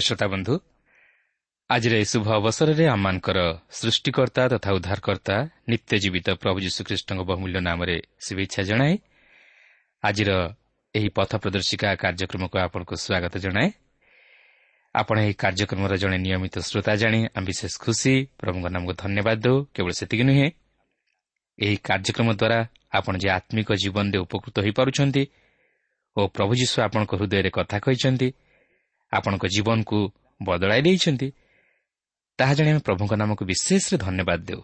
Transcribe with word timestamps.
ଶ୍ରୋତା 0.00 0.26
ବନ୍ଧୁ 0.26 0.54
ଆଜିର 1.70 1.94
ଏହି 1.94 2.06
ଶୁଭ 2.12 2.26
ଅବସରରେ 2.34 2.84
ଆମମାନଙ୍କର 2.90 3.38
ସୃଷ୍ଟିକର୍ତ୍ତା 3.70 4.42
ତଥା 4.52 4.70
ଉଦ୍ଧାରକର୍ତ୍ତା 4.76 5.36
ନିତ୍ୟ 5.70 5.94
ଜୀବିତ 6.02 6.28
ପ୍ରଭୁ 6.42 6.58
ଯୀଶୁଖ୍ରୀଷ୍ଟଙ୍କ 6.66 7.20
ବହୁମୂଲ୍ୟ 7.30 7.60
ନାମରେ 7.68 7.96
ଶୁଭେଚ୍ଛା 8.26 8.62
ଜଣାଏ। 8.62 8.94
ଆଜିର 10.02 10.30
ଏହି 10.94 11.08
ପଥ 11.16 11.30
ପ୍ରଦର୍ଶିକା 11.42 11.88
କାର୍ଯ୍ୟକ୍ରମକୁ 12.02 12.56
ଆପଣଙ୍କୁ 12.58 12.94
ସ୍ୱାଗତ 13.04 13.34
ଜଣାଏ। 13.38 13.68
ଆପଣ 14.94 15.16
ଏହି 15.22 15.34
କାର୍ଯ୍ୟକ୍ରମର 15.34 15.92
ଜଣେ 16.02 16.16
ନିୟମିତ 16.18 16.54
ଶ୍ରୋତା 16.68 16.92
ଜାଣି 17.02 17.20
ଆମେ 17.30 17.46
ବିଶେଷ 17.46 17.72
ଖୁସି 17.78 18.14
ପ୍ରଭୁଙ୍କ 18.40 18.66
ନାମକୁ 18.74 18.92
ଧନ୍ୟବାଦ 19.02 19.36
ଦେଉ 19.44 19.56
କେବଳ 19.74 19.92
ସେତିକି 20.00 20.24
ନୁହେଁ 20.28 20.48
ଏହି 21.58 21.76
କାର୍ଯ୍ୟକ୍ରମ 21.88 22.28
ଦ୍ୱାରା 22.34 22.58
ଆପଣ 22.98 23.14
ଯେ 23.22 23.28
ଆତ୍ମିକ 23.30 23.68
ଜୀବନରେ 23.82 24.18
ଉପକୃତ 24.26 24.56
ହୋଇପାରୁଛନ୍ତି 24.64 25.22
ଓ 26.16 26.20
ପ୍ରଭୁ 26.34 26.52
ଯୀଶୁ 26.60 26.76
ଆପଣଙ୍କ 26.82 27.12
ହୃଦୟରେ 27.14 27.50
କଥା 27.58 27.76
କହିଛନ୍ତି 27.78 28.28
ଆପଣଙ୍କ 29.12 29.44
ଜୀବନକୁ 29.46 29.98
ବଦଳାଇ 30.42 30.82
ଦେଇଛନ୍ତି 30.82 31.28
ତାହା 32.38 32.52
ଜାଣି 32.54 32.70
ଆମେ 32.70 32.80
ପ୍ରଭୁଙ୍କ 32.80 33.12
ନାମକୁ 33.14 33.42
ବିଶେଷରେ 33.44 33.96
ଧନ୍ୟବାଦ 33.98 34.40
ଦେଉ। 34.40 34.62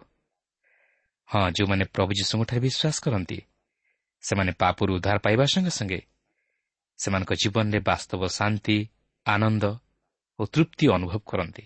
ହଁ 1.29 1.51
ଯେଉଁମାନେ 1.51 1.85
ପ୍ରଭୁ 1.95 2.11
ଯୀଶୁଙ୍କଠାରେ 2.19 2.61
ବିଶ୍ୱାସ 2.61 2.97
କରନ୍ତି 3.05 3.39
ସେମାନେ 4.23 4.53
ପାପରୁ 4.53 4.91
ଉଦ୍ଧାର 4.97 5.17
ପାଇବା 5.19 5.45
ସଙ୍ଗେ 5.45 5.71
ସଙ୍ଗେ 5.71 6.01
ସେମାନଙ୍କ 6.99 7.33
ଜୀବନରେ 7.33 7.79
ବାସ୍ତବ 7.81 8.21
ଶାନ୍ତି 8.29 8.79
ଆନନ୍ଦ 9.27 9.65
ଓ 10.39 10.43
ତୃପ୍ତି 10.47 10.85
ଅନୁଭବ 10.89 11.19
କରନ୍ତି। 11.27 11.65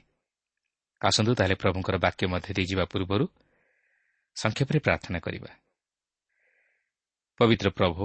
ଆସନ୍ତୁ 1.00 1.32
ତାହେଲେ 1.34 1.54
ପ୍ରଭୁଙ୍କର 1.54 1.96
ବାକ୍ୟ 1.96 2.26
ମଧ୍ୟ 2.26 2.50
ଦେଇଯିବା 2.56 2.84
ପୂର୍ବରୁ 2.84 3.24
ସଂକ୍ଷେପରେ 4.36 4.78
ପ୍ରାର୍ଥନା 4.78 5.18
କରିବା। 5.18 5.50
ପବିତ୍ର 7.40 7.68
ପ୍ରଭୁ 7.70 8.04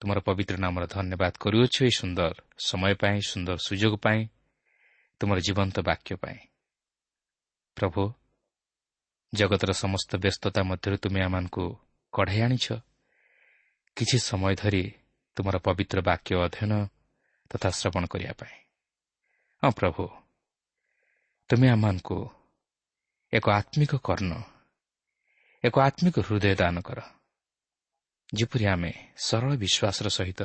ତୁମର 0.00 0.18
ପବିତ୍ର 0.20 0.56
ନାମର 0.56 0.84
ଧନ୍ୟବାଦ 0.86 1.32
କରୁଅଛୁ 1.40 1.78
ଏହି 1.84 1.90
ସୁନ୍ଦର 1.90 2.32
ସମୟ 2.58 2.94
ପାଇଁ 2.94 3.18
ସୁନ୍ଦର 3.20 3.56
ସୁଯୋଗ 3.56 3.94
ପାଇଁ 3.96 4.20
ତୁମର 5.20 5.38
ଜୀବନ୍ତ 5.40 5.76
ବାକ୍ୟ 5.80 6.16
ପାଇଁ। 6.16 6.38
ପ୍ରଭୁ 7.76 8.02
ଜଗତର 9.34 9.70
ସମସ୍ତ 9.72 10.10
ବ୍ୟସ୍ତତା 10.16 10.60
ମଧ୍ୟରୁ 10.62 10.96
ତୁମେ 10.96 11.20
ଆମମାନଙ୍କୁ 11.20 11.64
କଢ଼ାଇ 12.12 12.40
ଆଣିଛ। 12.40 12.66
କିଛି 13.96 14.16
ସମୟ 14.18 14.54
ଧରି 14.54 14.84
ତୁମର 15.36 15.56
ପବିତ୍ର 15.58 15.98
ବାକ୍ୟ 16.00 16.30
ଅଧ୍ୟୟନ 16.36 16.72
ତଥା 17.50 17.68
ଶ୍ରବଣ 17.70 18.04
କରିବା 18.06 18.32
ପାଇଁ। 18.32 18.54
ହଁ 19.62 19.70
ପ୍ରଭୁ 19.70 20.04
ତୁମେ 21.50 21.68
ଆମମାନଙ୍କୁ 21.68 22.18
ଏକ 23.32 23.46
ଆତ୍ମିକ 23.50 23.92
କର୍ଣ୍ଣ 23.96 24.32
ଏକ 25.64 25.74
ଆତ୍ମିକ 25.80 26.16
ହୃଦୟ 26.20 26.54
ଦାନ 26.54 26.76
କର। 26.80 27.15
ଯେପରି 28.32 28.64
ଆମେ 28.66 28.92
ସରଳ 29.16 29.50
ବିଶ୍ୱାସର 29.56 30.08
ସହିତ 30.08 30.40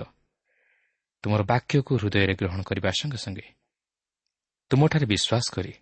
ତୁମର 1.24 1.42
ବାକ୍ୟକୁ 1.44 1.92
ହୃଦୟରେ 1.98 2.33
ଗ୍ରହଣ 2.33 2.62
କରିବା 2.62 2.89
ସଙ୍ଗେ 3.00 3.18
ସଙ୍ଗେ 3.18 3.48
ତୁମଠାରେ 4.72 5.06
ବିଶ୍ୱାସ 5.06 5.45
କରି 5.56 5.74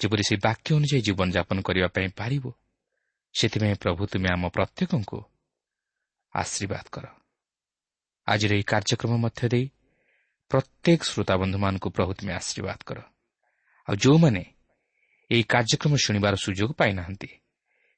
ଯେପରି 0.00 0.22
ସେହି 0.28 0.40
ବାକ୍ୟ 0.40 0.68
ଅନୁଯାୟୀ 0.76 1.00
ଜୀବନଯାପନ 1.06 1.58
କରିବା 1.62 1.88
ପାଇଁ 1.88 2.08
ପାରିବ 2.16 2.44
ସେଥିପାଇଁ 3.34 3.76
ପ୍ରଭୁ 3.82 4.02
ତୁମେ 4.06 4.28
ଆମ 4.32 4.44
ପ୍ରତ୍ୟେକଙ୍କୁ 4.48 5.18
ଆଶୀର୍ବାଦ 6.34 6.86
କର। 6.92 7.06
ଆଜିର 8.28 8.52
ଏହି 8.56 8.64
କାର୍ଯ୍ୟକ୍ରମ 8.72 9.12
ମଧ୍ୟ 9.24 9.42
ଦେଇ 9.52 9.66
ପ୍ରତ୍ୟେକ 10.50 11.00
ଶ୍ରୋତାବନ୍ଧୁମାନଙ୍କୁ 11.02 11.88
ପ୍ରଭୁ 11.90 12.12
ତୁମେ 12.18 12.32
ଆଶୀର୍ବାଦ 12.40 12.78
କର। 12.88 12.98
ଆଉ 13.88 13.94
ଯେଉଁମାନେ 13.96 14.42
ଏହି 15.30 15.44
କାର୍ଯ୍ୟକ୍ରମ 15.52 15.92
ଶୁଣିବାର 16.04 16.34
ସୁଯୋଗ 16.44 16.70
ପାଇନାହାନ୍ତି 16.72 17.30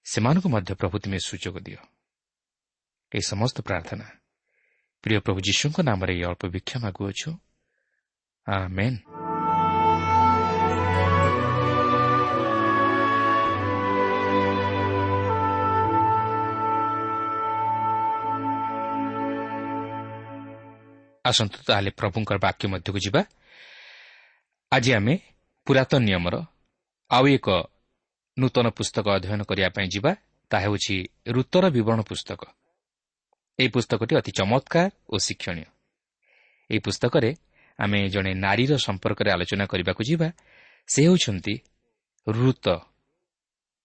ସେମାନଙ୍କୁ 0.06 0.48
ମଧ୍ୟ 0.54 0.70
ପ୍ରଭୁ 0.80 0.96
ତୁମେ 1.02 1.18
ସୁଯୋଗ 1.18 1.56
ଦିଅ। 1.66 1.80
ଏହି 3.14 3.22
ସମସ୍ତ 3.22 3.60
ପ୍ରାର୍ଥନା। 3.60 4.04
ପ୍ରିୟ 5.02 5.20
ପ୍ରଭୁ 5.20 5.40
ଯୀଶୁଙ୍କ 5.40 5.80
ନାମରେ 5.80 6.12
ଏହି 6.14 6.24
ଅଳ୍ପ 6.24 6.46
ଭିକ୍ଷା 6.46 6.80
ମାଗୁଅଛୁ। 6.80 7.30
ଆସନ୍ତୁ 21.24 21.58
ତାହେଲେ 21.66 21.90
ପ୍ରଭୁଙ୍କର 21.90 22.38
ବାକ୍ୟ 22.38 22.68
ମଧ୍ୟକୁ 22.68 22.98
ଯିବା। 22.98 23.24
ଆଜି 24.72 24.92
ଆମେ 24.92 25.18
ପୁରାତନ 25.66 26.00
ନିୟମର 26.04 26.34
ଆଉ 27.10 27.26
ଏକ 27.28 27.48
ନୂତନ 28.38 28.68
ପୁସ୍ତକ 28.68 29.08
ଅଧ୍ୟୟନ 29.08 29.42
କରିବା 29.42 29.68
ପାଇଁ 29.68 29.88
ଯିବା। 29.88 30.16
ତାହା 30.50 30.62
ହେଉଛି 30.62 31.04
ଋତର 31.28 31.70
ବିବରଣ 31.70 32.00
ପୁସ୍ତକ। 32.02 32.40
ଏହି 33.58 33.68
ପୁସ୍ତକଟି 33.68 34.12
ଅତି 34.20 34.30
ଚମତ୍କାର 34.38 34.90
ଓ 35.08 35.16
ଶିକ୍ଷଣୀୟ। 35.18 35.66
ଏହି 36.70 36.80
ପୁସ୍ତକରେ 36.86 37.30
ଆମେ 37.78 37.98
ଜଣେ 38.08 38.32
ନାରୀର 38.44 38.72
ସମ୍ପର୍କରେ 38.86 39.28
ଆଲୋଚନା 39.34 39.64
କରିବାକୁ 39.72 40.02
ଯିବା 40.10 40.28
ସେ 40.88 41.00
ହେଉଛନ୍ତି 41.06 41.54
ଋତ 42.26 42.66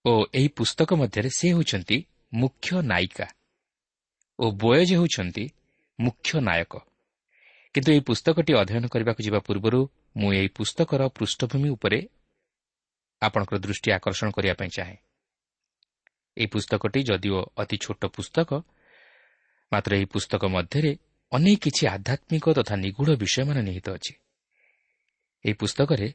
ଓ 0.06 0.12
ଏହି 0.34 0.50
ପୁସ୍ତକ 0.58 0.90
ମଧ୍ୟରେ 0.94 1.30
ସେ 1.30 1.48
ହେଉଛନ୍ତି 1.54 1.98
ମୁଖ୍ୟ 2.34 2.70
ନାୟିକା 2.92 3.28
ଓ 4.40 4.46
ବୟଜ 4.62 4.90
ହେଉଛନ୍ତି 5.00 5.46
ମୁଖ୍ୟ 6.00 6.32
ନାୟକ। 6.42 6.74
କିନ୍ତୁ 7.76 7.90
ଏହି 7.92 8.02
ପୁସ୍ତକଟି 8.10 8.52
ଅଧ୍ୟୟନ 8.54 8.86
କରିବାକୁ 8.94 9.22
ଯିବା 9.26 9.40
ପୂର୍ବରୁ 9.48 9.80
ମୁଁ 10.18 10.30
ଏହି 10.34 10.50
ପୁସ୍ତକର 10.58 11.02
ପୃଷ୍ଠଭୂମି 11.18 11.70
ଉପରେ 11.76 12.00
ଆପଣଙ୍କର 13.22 13.58
ଦୃଷ୍ଟି 13.66 13.90
ଆକର୍ଷଣ 13.98 14.28
କରିବା 14.36 14.56
ପାଇଁ 14.60 14.70
ଚାହେଁ। 14.78 14.98
ଏହି 16.38 16.48
ପୁସ୍ତକଟି 16.54 17.00
ଯଦିଓ 17.10 17.40
ଅତି 17.62 17.78
ଛୋଟ 17.84 18.02
ପୁସ୍ତକ 18.16 18.50
ମାତ୍ର 19.74 19.92
ଏହି 19.98 20.08
ପୁସ୍ତକ 20.14 20.42
ମଧ୍ୟରେ 20.56 20.92
ଅନେକ 21.32 21.58
କିଛି 21.64 21.84
ଆଧ୍ୟାତ୍ମିକ 21.96 22.46
ତଥା 22.58 22.76
ନିଗୁଢ଼ 22.76 23.12
ବିଷୟମାନ 23.22 23.58
ନିହିତ 23.68 23.88
ଅଛି। 23.98 24.14
ଏହି 25.46 25.56
ପୁସ୍ତକରେ 25.62 26.08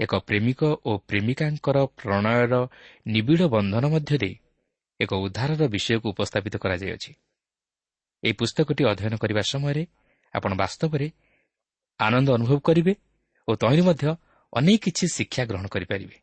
ଏକ 0.00 0.12
ପ୍ରେମିକ 0.28 0.60
ଓ 0.88 0.90
ପ୍ରେମିକାଙ୍କର 1.08 1.76
ପ୍ରଣୟର 1.98 2.54
ନିବିଡ଼ 3.06 3.42
ବନ୍ଧନ 3.54 3.84
ମଧ୍ୟ 3.94 4.14
ଦେଇ 4.22 4.34
ଏକ 5.00 5.10
ଉଦ୍ଧାରର 5.24 5.62
ବିଷୟକୁ 5.74 6.06
ଉପସ୍ଥାପିତ 6.14 6.54
କରାଯାଇଅଛି। 6.62 7.10
ଏହି 8.22 8.34
ପୁସ୍ତକଟି 8.40 8.82
ଅଧ୍ୟୟନ 8.90 9.14
କରିବା 9.22 9.42
ସମୟରେ 9.52 9.82
ଆପଣ 10.34 10.50
ବାସ୍ତବରେ 10.62 11.08
ଆନନ୍ଦ 12.00 12.28
ଅନୁଭବ 12.38 12.58
କରିବେ 12.68 12.92
ଓ 13.48 13.50
ତହିଁରେ 13.62 13.82
ମଧ୍ୟ 13.88 14.04
ଅନେକ 14.52 14.78
କିଛି 14.84 15.04
ଶିକ୍ଷା 15.16 15.42
ଗ୍ରହଣ 15.48 15.66
କରିପାରିବେ। 15.74 16.16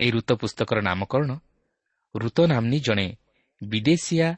ଏହି 0.00 0.10
ଋତ 0.10 0.30
ପୁସ୍ତକର 0.32 0.78
ନାମକରଣ 0.88 1.30
ଋତ 2.14 2.38
ନାମ୍ନୀ 2.52 2.78
ଜଣେ 2.80 3.06
ବିଦେଶିଆ 3.62 4.28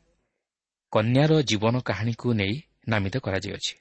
କନ୍ୟାର 0.94 1.32
ଜୀବନ 1.42 1.74
କାହାଣୀକୁ 1.80 2.28
ନେଇ 2.34 2.54
ନାମିତ 2.88 3.14
କରାଯାଇଅଛି 3.18 3.74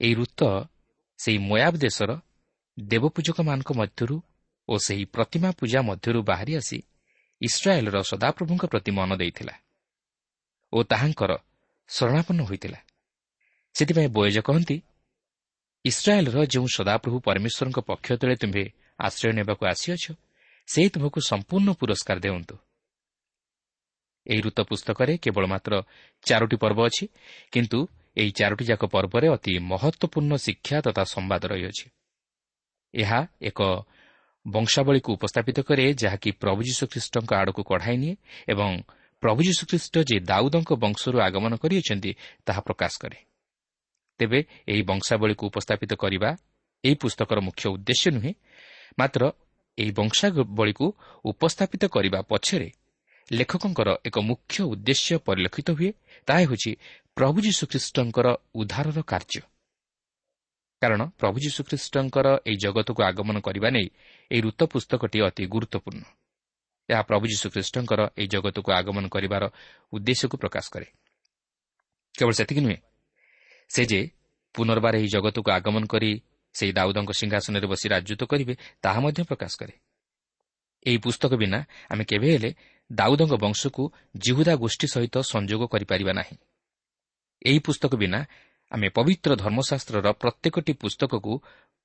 ଏହି 0.00 0.14
ଋତ 0.14 0.40
ସେହି 1.18 1.38
ମୟାବ 1.38 1.74
ଦେଶର 1.76 2.10
ଦେବପୂଜକମାନଙ୍କ 2.78 3.70
ମଧ୍ୟରୁ 3.72 4.16
ଓ 4.68 4.74
ସେହି 4.78 5.04
ପ୍ରତିମା 5.04 5.50
ପୂଜା 5.50 5.80
ମଧ୍ୟରୁ 5.80 6.20
ବାହାରି 6.22 6.52
ଆସି 6.56 6.78
ଇସ୍ରାଏଲ୍ର 7.40 7.96
ସଦାପ୍ରଭୁଙ୍କ 8.02 8.64
ପ୍ରତି 8.66 8.90
ମନ 8.90 9.10
ଦେଇଥିଲା 9.16 9.54
ଓ 10.72 10.78
ତାହାଙ୍କର 10.82 11.32
ଶରଣାପନ୍ନ 11.88 12.40
ହୋଇଥିଲା। 12.42 12.78
ସେଥିପାଇଁ 13.74 14.08
ବୟଜ 14.08 14.36
କହନ୍ତି 14.38 14.76
ଇସ୍ରାଏଲ୍ର 15.84 16.36
ଯେଉଁ 16.44 16.68
ସଦାପ୍ରଭୁ 16.76 17.16
ପରମେଶ୍ୱରଙ୍କ 17.20 17.78
ପକ୍ଷ 17.80 18.08
ତଳେ 18.12 18.34
ତୁମ୍ଭେ 18.36 18.64
ଆଶ୍ରୟ 18.98 19.30
ନେବାକୁ 19.38 19.62
ଆସିଅଛ 19.72 20.04
ସେହି 20.68 20.88
ତୁମକୁ 20.88 21.18
ସମ୍ପୂର୍ଣ୍ଣ 21.30 21.68
ପୁରସ୍କାର 21.80 22.18
ଦେଉନ୍ତୁ। 22.20 22.56
ଏହି 24.26 24.40
ଋତ 24.40 24.58
ପୁସ୍ତକରେ 24.60 25.12
କେବଳ 25.24 25.44
ମାତ୍ର 25.46 25.72
ଚାରୋଟି 26.26 26.56
ପର୍ବ 26.62 26.78
ଅଛି 26.88 27.04
କିନ୍ତୁ 27.52 27.78
ଏହି 28.16 28.30
ଚାରୋଟି 28.38 28.64
ଯାକ 28.70 28.82
ପର୍ବରେ 28.86 29.26
ଅତି 29.28 29.52
ମହତ୍ୱପୂର୍ଣ୍ଣ 29.70 30.32
ଶିକ୍ଷା 30.36 30.76
ତଥା 30.80 31.02
ସମ୍ବାଦ 31.04 31.42
ରହିଅଛି। 31.52 31.86
ଏହା 32.94 33.20
ଏକ 33.40 33.60
ବଂଶାବଳୀକୁ 34.46 35.10
ଉପସ୍ଥାପିତ 35.12 35.58
କରେ 35.68 35.84
ଯାହାକି 35.94 36.30
ପ୍ରଭୁ 36.42 36.60
ଯୀଶୁଖ୍ରୀଷ୍ଟଙ୍କ 36.68 37.30
ଆଡ଼କୁ 37.40 37.62
କଢ଼ାଇ 37.70 37.96
ନିଏ 37.96 38.14
ଏବଂ 38.48 38.70
ପ୍ରଭୁ 39.22 39.40
ଯୀଶୁଖ୍ରୀଷ୍ଟ 39.48 39.94
ଯେ 40.08 40.16
ଦାଉଦଙ୍କ 40.20 40.70
ବଂଶରୁ 40.84 41.16
ଆଗମନ 41.18 41.52
କରିଅଛନ୍ତି 41.62 42.10
ତାହା 42.46 42.60
ପ୍ରକାଶ 42.60 42.92
କରେ। 43.02 43.18
ତେବେ 44.20 44.40
ଏହି 44.68 44.82
ବଂଶାବଳୀକୁ 44.82 45.42
ଉପସ୍ଥାପିତ 45.50 45.92
କରିବା 45.94 46.30
ଏହି 46.84 46.96
ପୁସ୍ତକର 47.02 47.38
ମୁଖ୍ୟ 47.40 47.64
ଉଦ୍ଦେଶ୍ୟ 47.74 48.08
ନୁହେଁ 48.16 48.32
ମାତ୍ର 48.98 49.22
ଏହି 49.78 49.90
ବଂଶାବଳୀକୁ 49.90 50.86
ଉପସ୍ଥାପିତ 51.24 51.82
କରିବା 51.86 52.18
ପଛରେ 52.22 52.68
ଲେଖକଙ୍କର 53.32 53.88
ଏକ 54.04 54.16
ମୁଖ୍ୟ 54.20 54.56
ଉଦ୍ଦେଶ୍ୟ 54.62 55.18
ପରିଲକ୍ଷିତ 55.18 55.68
ହୁଏ 55.70 55.90
ତାହା 56.26 56.40
ହେଉଛି 56.40 56.70
ପ୍ରଭୁ 57.14 57.38
ଯୀଶୁଖ୍ରୀଷ୍ଟଙ୍କର 57.40 58.26
ଉଦ୍ଧାରର 58.54 58.98
କାର୍ଯ୍ୟ। 59.02 59.42
କାରଣ 60.82 61.00
ପ୍ରଭୁ 61.18 61.36
ଯୀଶୁଖ୍ରୀଷ୍ଟଙ୍କର 61.40 62.26
ଏହି 62.46 62.56
ଜଗତକୁ 62.56 63.00
ଆଗମନ 63.02 63.36
କରିବା 63.40 63.68
ନେଇ 63.70 63.88
ଏହି 64.30 64.40
ଋତ 64.40 64.60
ପୁସ୍ତକଟି 64.72 65.18
ଅତି 65.22 65.44
ଗୁରୁତ୍ୱପୂର୍ଣ୍ଣ। 65.46 66.04
ଏହା 66.88 67.02
ପ୍ରଭୁ 67.02 67.24
ଯୀଶୁଖ୍ରୀଷ୍ଟଙ୍କର 67.26 68.00
ଏହି 68.18 68.28
ଜଗତକୁ 68.28 68.70
ଆଗମନ 68.72 69.04
କରିବାର 69.08 69.44
ଉଦ୍ଦେଶ୍ୟକୁ 69.92 70.36
ପ୍ରକାଶ 70.36 70.64
କରେ। 70.70 70.86
କେବଳ 72.14 72.32
ସେତିକି 72.32 72.60
ନୁହେଁ 72.60 72.78
ସେ 73.70 73.82
ଯେ 73.86 74.00
ପୁନର୍ବାର 74.54 74.94
ଏହି 74.96 75.08
ଜଗତକୁ 75.08 75.48
ଆଗମନ 75.50 75.82
କରି 75.86 76.10
ସେହି 76.54 76.72
ଦାଉଦଙ୍କ 76.72 77.10
ସିଂହାସନରେ 77.12 77.66
ବସି 77.66 77.86
ରାଜତ୍ୱ 77.88 78.26
କରିବେ 78.26 78.54
ତାହା 78.82 78.98
ମଧ୍ୟ 79.00 79.20
ପ୍ରକାଶ 79.24 79.52
କରେ। 79.60 79.74
ଏହି 80.86 80.98
ପୁସ୍ତକ 80.98 81.32
ବିନା 81.34 81.58
ଆମେ 81.90 82.04
କେବେ 82.04 82.28
ହେଲେ 82.32 82.50
ଦାଉଦଙ୍କ 82.92 83.32
ବଂଶକୁ 83.34 83.92
ଜିହୁଦା 84.16 84.54
ଗୋଷ୍ଠୀ 84.54 84.86
ସହିତ 84.86 85.18
ସଂଯୋଗ 85.18 85.66
କରିପାରିବା 85.66 86.12
ନାହିଁ। 86.12 86.36
ଏହି 87.42 87.58
ପୁସ୍ତକ 87.58 87.94
ବିନା 87.96 88.26
ଆମେ 88.72 88.88
ପବିତ୍ର 88.88 89.36
ଧର୍ମଶାସ୍ତ୍ରର 89.36 90.12
ପ୍ରତ୍ୟେକଟି 90.12 90.72
ପୁସ୍ତକକୁ 90.72 91.32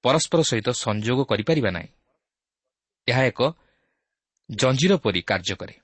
ପରସ୍ପର 0.04 0.42
ସହିତ 0.42 0.70
ସଂଯୋଗ 0.70 1.20
କରିପାରିବା 1.26 1.72
ନାହିଁ। 1.72 1.88
ଏହା 3.08 3.24
ଏକ 3.26 3.42
ଜଞ୍ଜିର 4.52 4.98
ପରି 4.98 5.22
କାର୍ଯ୍ୟ 5.22 5.56
କରେ। 5.56 5.76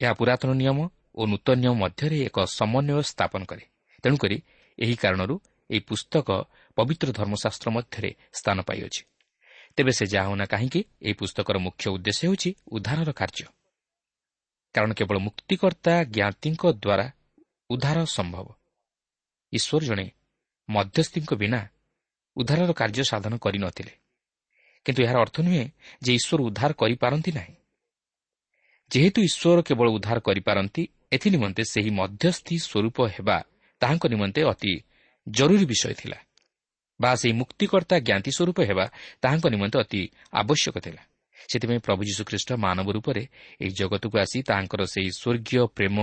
ଏହା 0.00 0.12
ପୁରାତନ 0.12 0.50
ନିୟମ 0.54 0.78
ଓ 1.14 1.26
ନୂତନ 1.26 1.54
ନିୟମ 1.54 1.74
ମଧ୍ୟରେ 1.74 2.16
ଏକ 2.18 2.44
ସମନ୍ୱୟ 2.44 3.02
ସ୍ଥାପନ 3.02 3.44
କରେ। 3.44 3.64
ତେଣୁକରି 4.02 4.42
ଏହି 4.78 4.96
କାରଣରୁ 4.96 5.40
ଏହି 5.70 5.80
ପୁସ୍ତକ 5.80 6.28
ପବିତ୍ର 6.76 7.08
ଧର୍ମଶାସ୍ତ୍ର 7.12 7.70
ମଧ୍ୟରେ 7.70 8.14
ସ୍ଥାନ 8.32 8.62
ପାଇଅଛି। 8.62 9.02
ତେବେ 9.76 9.92
ସେ 9.92 10.06
ଯାହା 10.06 10.28
ହେଉନା 10.28 10.46
କାହିଁକି 10.46 10.84
ଏହି 11.02 11.14
ପୁସ୍ତକର 11.14 11.58
ମୁଖ୍ୟ 11.58 11.90
ଉଦ୍ଦେଶ୍ୟ 11.90 12.22
ହେଉଛି 12.26 12.54
ଉଦ୍ଧାରର 12.72 13.12
କାର୍ଯ୍ୟ। 13.12 13.57
କାରଣ 14.74 14.90
କେବଳ 14.92 15.16
ମୁକ୍ତିକର୍ତ୍ତା 15.18 15.94
ଜ୍ଞାତିଙ୍କ 16.14 16.62
ଦ୍ୱାରା 16.84 17.06
ଉଦ୍ଧାର 17.70 17.98
ସମ୍ଭବ। 18.16 18.46
ଈଶ୍ୱର 19.52 19.82
ଜଣେ 19.84 20.06
ମଧ୍ୟସ୍ଥିଙ୍କ 20.68 21.30
ବିନା 21.34 21.60
ଉଦ୍ଧାରର 22.36 22.70
କାର୍ଯ୍ୟ 22.72 23.04
ସାଧନ 23.10 23.32
କରିନଥିଲେ 23.44 23.94
କିନ୍ତୁ 24.86 25.00
ଏହାର 25.04 25.16
ଅର୍ଥ 25.24 25.36
ନୁହେଁ 25.46 25.64
ଯେ 26.02 26.12
ଈଶ୍ୱର 26.18 26.40
ଉଦ୍ଧାର 26.48 26.70
କରିପାରନ୍ତି 26.72 27.30
ନାହିଁ। 27.32 27.54
ଯେହେତୁ 28.90 29.18
ଈଶ୍ୱର 29.28 29.58
କେବଳ 29.62 29.86
ଉଦ୍ଧାର 29.88 30.18
କରିପାରନ୍ତି 30.20 30.82
ଏଥିନିମନ୍ତେ 31.12 31.62
ସେହି 31.64 31.90
ମଧ୍ୟସ୍ଥି 31.90 32.56
ସ୍ୱରୂପ 32.58 32.98
ହେବା 33.14 33.36
ତାହାଙ୍କ 33.80 34.04
ନିମନ୍ତେ 34.06 34.40
ଅତି 34.52 34.72
ଜରୁରୀ 35.26 35.64
ବିଷୟ 35.64 35.94
ଥିଲା। 35.94 36.18
ବା 37.00 37.10
ସେହି 37.20 37.34
ମୁକ୍ତିକର୍ତ୍ତା 37.40 37.96
ଜ୍ଞାତି 37.98 38.30
ସ୍ୱରୂପ 38.36 38.58
ହେବା 38.68 38.84
ତାହାଙ୍କ 39.22 39.46
ନିମନ୍ତେ 39.54 39.76
ଅତି 39.78 40.00
ଆବଶ୍ୟକ 40.32 40.76
ଥିଲା। 40.78 41.02
ସେଥିପାଇଁ 41.48 41.80
ପ୍ରଭୁ 41.80 42.02
ଯୀଶୁଖ୍ରୀଷ୍ଟ 42.08 42.50
ମାନବ 42.64 42.86
ରୂପରେ 42.96 43.22
ଏହି 43.60 43.72
ଜଗତକୁ 43.80 44.16
ଆସି 44.18 44.38
ତାହାଙ୍କର 44.48 44.82
ସେହି 44.94 45.10
ସ୍ୱର୍ଗୀୟ 45.20 45.62
ପ୍ରେମ 45.76 45.96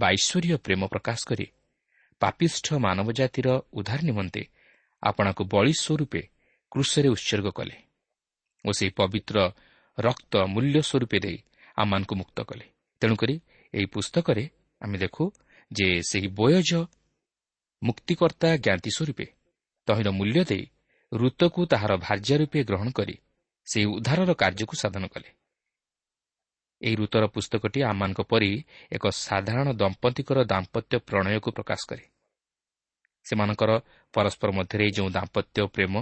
ବା 0.00 0.08
ଈଶ୍ୱରୀୟ 0.18 0.56
ପ୍ରେମ 0.64 0.82
ପ୍ରକାଶ 0.92 1.18
କରି 1.28 1.46
ପାପିଷ୍ଠ 2.20 2.66
ମାନବ 2.86 3.08
ଜାତିର 3.18 3.48
ଉଦ୍ଧାର 3.72 4.00
ନିମନ୍ତେ 4.08 4.42
ଆପଣଙ୍କୁ 5.02 5.42
ବଳି 5.52 5.72
ସ୍ୱରୂପେ 5.74 6.22
କୃଷରେ 6.72 7.08
ଉତ୍ସର୍ଗ 7.08 7.48
କଲେ 7.58 7.76
ଓ 8.64 8.70
ସେହି 8.72 8.92
ପବିତ୍ର 8.98 9.36
ରକ୍ତ 9.98 10.32
ମୂଲ୍ୟ 10.54 10.80
ସ୍ୱରୂପେ 10.82 11.18
ଦେଇ 11.20 11.38
ଆମମାନଙ୍କୁ 11.76 12.14
ମୁକ୍ତ 12.16 12.38
କଲେ। 12.42 12.66
ତେଣୁକରି 13.02 13.34
ଏହି 13.74 13.86
ପୁସ୍ତକରେ 13.86 14.44
ଆମେ 14.80 14.96
ଦେଖୁ 14.98 15.24
ଯେ 15.70 15.86
ସେହି 16.10 16.28
ବୟଜ 16.38 16.70
ମୁକ୍ତିକର୍ତ୍ତା 17.82 18.48
ଜ୍ଞାତି 18.56 18.90
ସ୍ୱରୂପେ 18.96 19.26
ତହିଁର 19.88 20.08
ମୂଲ୍ୟ 20.18 20.42
ଦେଇ 20.50 20.64
ଋତକୁ 21.12 21.60
ତାହାର 21.66 21.92
ଭାର୍ଯ୍ୟ 21.96 22.34
ରୂପେ 22.40 22.58
ଗ୍ରହଣ 22.64 22.88
କରି 22.90 23.14
ସେହି 23.66 23.86
ଉଦ୍ଧାରର 23.86 24.34
କାର୍ଯ୍ୟକୁ 24.34 24.74
ସାଧନ 24.76 25.06
କଲେ। 25.06 25.28
ଏହି 26.82 26.96
ଋତର 26.96 27.26
ପୁସ୍ତକଟି 27.26 27.82
ଆମମାନଙ୍କ 27.82 28.20
ପରି 28.20 28.50
ଏକ 28.92 29.04
ସାଧାରଣ 29.08 29.72
ଦମ୍ପତିଙ୍କର 29.72 30.38
ଦାମ୍ପତ୍ୟ 30.44 30.98
ପ୍ରଣୟକୁ 30.98 31.50
ପ୍ରକାଶ 31.52 31.80
କରେ। 31.88 32.04
ସେମାନଙ୍କର 33.26 33.70
ପରସ୍ପର 34.14 34.48
ମଧ୍ୟରେ 34.52 34.90
ଯେଉଁ 34.90 35.10
ଦାମ୍ପତ୍ୟ 35.10 35.66
ପ୍ରେମ 35.66 35.94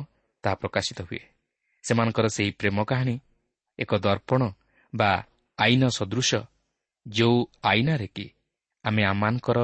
ତାହା 0.43 0.55
ପ୍ରକାଶିତ 0.55 0.99
ହୁଏ। 1.03 1.23
ସେମାନଙ୍କର 1.85 2.27
ସେହି 2.29 2.51
ପ୍ରେମ 2.51 2.85
କାହାଣୀ 2.85 3.17
ଏକ 3.79 3.91
ଦର୍ପଣ 3.99 4.41
ବା 4.95 5.11
ଆଇନ 5.59 5.83
ସଦୃଶ 5.89 6.31
ଯେଉଁ 7.09 7.39
ଆଇନାରେ 7.63 8.07
କି 8.07 8.27
ଆମେ 8.85 9.03
ଆମମାନଙ୍କର 9.05 9.59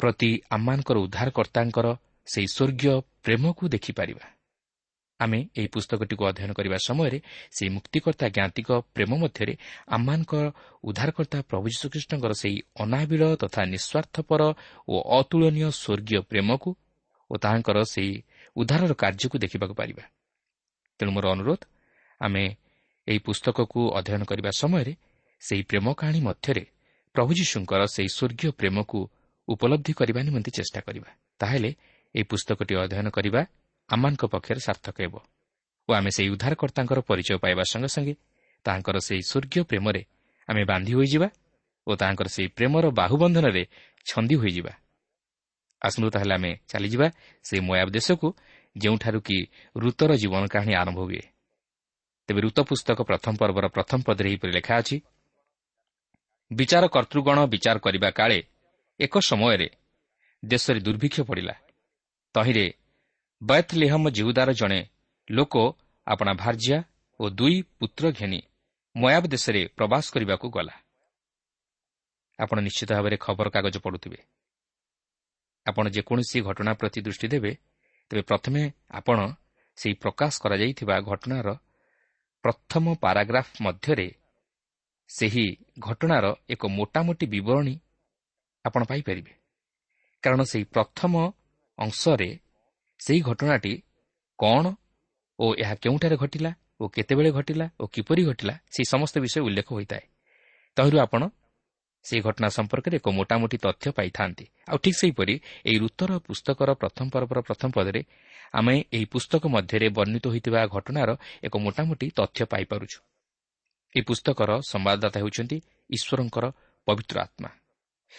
ପ୍ରତି 0.00 0.30
ଆମମାନଙ୍କର 0.50 0.96
ଉଦ୍ଧାରକର୍ତ୍ତାଙ୍କର 0.98 1.86
ସେହି 2.26 2.46
ସ୍ୱର୍ଗୀୟ 2.46 3.00
ପ୍ରେମକୁ 3.22 3.68
ଦେଖିପାରିବା। 3.68 4.37
ଆମେ 5.20 5.38
ଏହି 5.58 5.68
ପୁସ୍ତକଟିକୁ 5.74 6.22
ଅଧ୍ୟୟନ 6.30 6.50
କରିବା 6.58 6.78
ସମୟରେ 6.88 7.18
ସେହି 7.56 7.70
ମୁକ୍ତିକର୍ତ୍ତା 7.76 8.26
ଜ୍ଞାତିକ 8.36 8.68
ପ୍ରେମ 8.94 9.10
ମଧ୍ୟରେ 9.22 9.54
ଆମମାନଙ୍କ 9.96 10.32
ଉଦ୍ଧାରକର୍ତ୍ତା 10.84 11.38
ପ୍ରଭୁ 11.50 11.66
ଯୀଶୁଖ୍ରୀଷ୍ଟଙ୍କର 11.74 12.32
ସେହି 12.42 12.58
ଅନାବିଳ 12.82 13.22
ତଥା 13.42 13.62
ନିଃସ୍ୱାର୍ଥପର 13.72 14.40
ଓ 14.88 14.94
ଅତୁଳନୀୟ 15.18 15.68
ସ୍ୱର୍ଗୀୟ 15.80 16.20
ପ୍ରେମକୁ 16.30 16.70
ଓ 17.30 17.34
ତାହାଙ୍କର 17.42 17.78
ସେହି 17.94 18.14
ଉଦ୍ଧାରର 18.56 18.92
କାର୍ଯ୍ୟକୁ 19.02 19.36
ଦେଖିବାକୁ 19.44 19.74
ପାରିବା। 19.80 20.04
ତେଣୁ 21.00 21.10
ମୋର 21.14 21.26
ଅନୁରୋଧ 21.34 21.60
ଆମେ 22.20 22.44
ଏହି 23.08 23.20
ପୁସ୍ତକକୁ 23.26 23.80
ଅଧ୍ୟୟନ 23.98 24.22
କରିବା 24.30 24.50
ସମୟରେ 24.60 24.92
ସେହି 25.42 25.62
ପ୍ରେମ 25.70 25.86
କାହାଣୀ 26.00 26.20
ମଧ୍ୟରେ 26.28 26.64
ପ୍ରଭୁ 27.14 27.30
ଯୀଶୁଙ୍କର 27.38 27.80
ସେହି 27.94 28.10
ସ୍ୱର୍ଗୀୟ 28.16 28.50
ପ୍ରେମକୁ 28.60 28.98
ଉପଲବ୍ଧି 29.48 29.92
କରିବା 29.98 30.20
ନିମନ୍ତେ 30.26 30.50
ଚେଷ୍ଟା 30.58 30.80
କରିବା। 30.86 31.10
ତାହେଲେ 31.40 31.70
ଏହି 32.14 32.24
ପୁସ୍ତକଟି 32.30 32.72
ଅଧ୍ୟୟନ 32.82 33.08
କରିବା 33.16 33.40
ଆମମାନଙ୍କ 33.88 34.22
ପକ୍ଷରେ 34.34 34.60
ସାର୍ଥକ 34.60 34.96
ହେବ। 35.00 35.14
ଓ 35.88 35.90
ଆମେ 35.98 36.10
ସେହି 36.16 36.28
ଉଦ୍ଧାରକର୍ତ୍ତାଙ୍କର 36.34 36.98
ପରିଚୟ 37.08 37.36
ପାଇବା 37.44 37.62
ସଙ୍ଗେ 37.72 37.90
ସଙ୍ଗେ 37.96 38.14
ତାହାଙ୍କର 38.64 38.96
ସେହି 39.08 39.22
ସ୍ୱର୍ଗୀୟ 39.30 39.62
ପ୍ରେମରେ 39.70 40.02
ଆମେ 40.48 40.62
ବାନ୍ଧି 40.70 40.92
ହୋଇଯିବା 40.98 41.28
ଓ 41.86 41.90
ତାହାଙ୍କର 42.00 42.28
ସେହି 42.28 42.48
ପ୍ରେମର 42.56 42.84
ବାହୁବନ୍ଧନରେ 43.00 43.62
ଛନ୍ଦି 44.06 44.36
ହୋଇଯିବା। 44.42 44.72
ଆସନ୍ତୁ 45.82 46.08
ତାହେଲେ 46.10 46.34
ଆମେ 46.34 46.50
ଚାଲିଯିବା 46.70 47.06
ସେହି 47.44 47.60
ମୟାବ 47.68 47.88
ଦେଶକୁ 47.96 48.28
ଯେଉଁଠାରୁ 48.76 49.20
କି 49.20 49.38
ଋତର 49.76 50.10
ଜୀବନ 50.16 50.42
କାହାଣୀ 50.52 50.74
ଆରମ୍ଭ 50.82 50.98
ହୁଏ। 50.98 51.22
ତେବେ 52.28 52.40
ଋତ 52.40 52.58
ପୁସ୍ତକ 52.68 52.98
ପ୍ରଥମ 53.08 53.32
ପର୍ବର 53.40 53.66
ପ୍ରଥମ 53.76 53.98
ପଦରେ 54.06 54.28
ଏହିପରି 54.30 54.52
ଲେଖା 54.52 54.74
ଅଛି 54.80 54.96
ବିଚାର 56.50 56.84
କର୍ତ୍ତୃଗଣ 56.94 57.38
ବିଚାର 57.46 57.76
କରିବା 57.78 58.10
କାଳେ 58.10 58.38
ଏକ 59.00 59.14
ସମୟରେ 59.18 59.68
ଦେଶରେ 60.42 60.78
ଦୁର୍ଭିକ୍ଷ 60.80 61.18
ପଡ଼ିଲା। 61.20 61.54
ତହିଁରେ 62.34 62.66
ବୟତ 63.42 63.68
ଲେହମ 63.74 64.10
ଜିହୁଦାର 64.10 64.52
ଜଣେ 64.52 64.80
ଲୋକ 65.30 65.54
ଆପଣା 66.06 66.32
ଭାର୍ଯ୍ୟା 66.34 66.78
ଓ 67.20 67.24
ଦୁଇ 67.30 67.56
ପୁତ୍ର 67.78 68.04
ଘେନି 68.10 68.40
ମୟାବ 68.96 69.24
ଦେଶରେ 69.26 69.60
ପ୍ରବାସ 69.76 70.04
କରିବାକୁ 70.12 70.46
ଗଲା। 70.50 70.74
ଆପଣ 72.38 72.56
ନିଶ୍ଚିତ 72.60 72.90
ଭାବରେ 72.92 73.16
ଖବରକାଗଜ 73.16 73.76
ପଢ଼ୁଥିବେ। 73.78 74.18
ଆପଣ 75.66 75.84
ଯେକୌଣସି 75.88 76.38
ଘଟଣା 76.40 76.72
ପ୍ରତି 76.74 77.00
ଦୃଷ୍ଟି 77.00 77.28
ଦେବେ 77.28 77.52
ତେବେ 78.10 78.22
ପ୍ରଥମେ 78.22 78.62
ଆପଣ 78.90 79.18
ସେହି 79.78 79.94
ପ୍ରକାଶ 79.94 80.32
କରାଯାଇଥିବା 80.42 80.94
ଘଟଣାର 81.00 81.48
ପ୍ରଥମ 82.44 82.84
ପାରାଗ୍ରାଫ 82.94 83.48
ମଧ୍ୟରେ 83.60 84.08
ସେହି 85.08 85.46
ଘଟଣାର 85.78 86.26
ଏକ 86.50 86.62
ମୋଟାମୋଟି 86.66 87.26
ବିବରଣୀ 87.26 87.74
ଆପଣ 88.64 88.80
ପାଇପାରିବେ। 88.84 89.32
କାରଣ 90.22 90.40
ସେହି 90.42 90.64
ପ୍ରଥମ 90.64 91.32
ଅଂଶରେ 91.78 92.47
ସେହି 93.00 93.20
ଘଟଣାଟି 93.20 93.72
କ'ଣ 94.38 94.64
ଓ 95.38 95.46
ଏହା 95.54 95.74
କେଉଁଠାରେ 95.74 96.16
ଘଟିଲା 96.16 96.50
ଓ 96.80 96.84
କେତେବେଳେ 96.88 97.30
ଘଟିଲା 97.30 97.66
ଓ 97.80 97.84
କିପରି 97.94 98.22
ଘଟିଲା 98.24 98.54
ସେହି 98.74 98.86
ସମସ୍ତ 98.92 99.14
ବିଷୟ 99.18 99.40
ଉଲ୍ଲେଖ 99.40 99.68
ହୋଇଥାଏ। 99.72 100.04
ତହିଁରୁ 100.76 100.98
ଆପଣ 100.98 101.22
ସେହି 102.04 102.20
ଘଟଣା 102.22 102.48
ସମ୍ପର୍କରେ 102.48 102.94
ଏକ 102.96 103.08
ମୋଟାମୋଟି 103.08 103.56
ତଥ୍ୟ 103.64 103.86
ପାଇଥାନ୍ତି। 103.98 104.44
ଆଉ 104.70 104.76
ଠିକ୍ 104.78 104.98
ସେହିପରି 105.00 105.34
ଏହି 105.68 105.78
ଋତର 105.78 106.10
ପୁସ୍ତକର 106.26 106.68
ପ୍ରଥମ 106.74 107.06
ପର୍ବର 107.14 107.38
ପ୍ରଥମ 107.40 107.68
ପଦରେ 107.76 108.00
ଆମେ 108.52 108.74
ଏହି 108.92 109.06
ପୁସ୍ତକ 109.12 109.42
ମଧ୍ୟରେ 109.46 109.86
ବର୍ଣ୍ଣିତ 109.88 110.24
ହୋଇଥିବା 110.28 110.60
ଘଟଣାର 110.66 111.10
ଏକ 111.46 111.54
ମୋଟାମୋଟି 111.64 112.06
ତଥ୍ୟ 112.18 112.40
ପାଇପାରୁଛୁ। 112.52 112.98
ଏହି 113.94 114.02
ପୁସ୍ତକର 114.08 114.50
ସମ୍ଭାଦଦାତା 114.70 115.18
ହେଉଛନ୍ତି 115.20 115.56
ଈଶ୍ୱରଙ୍କର 115.90 116.44
ପବିତ୍ର 116.86 117.16
ଆତ୍ମା। 117.26 117.50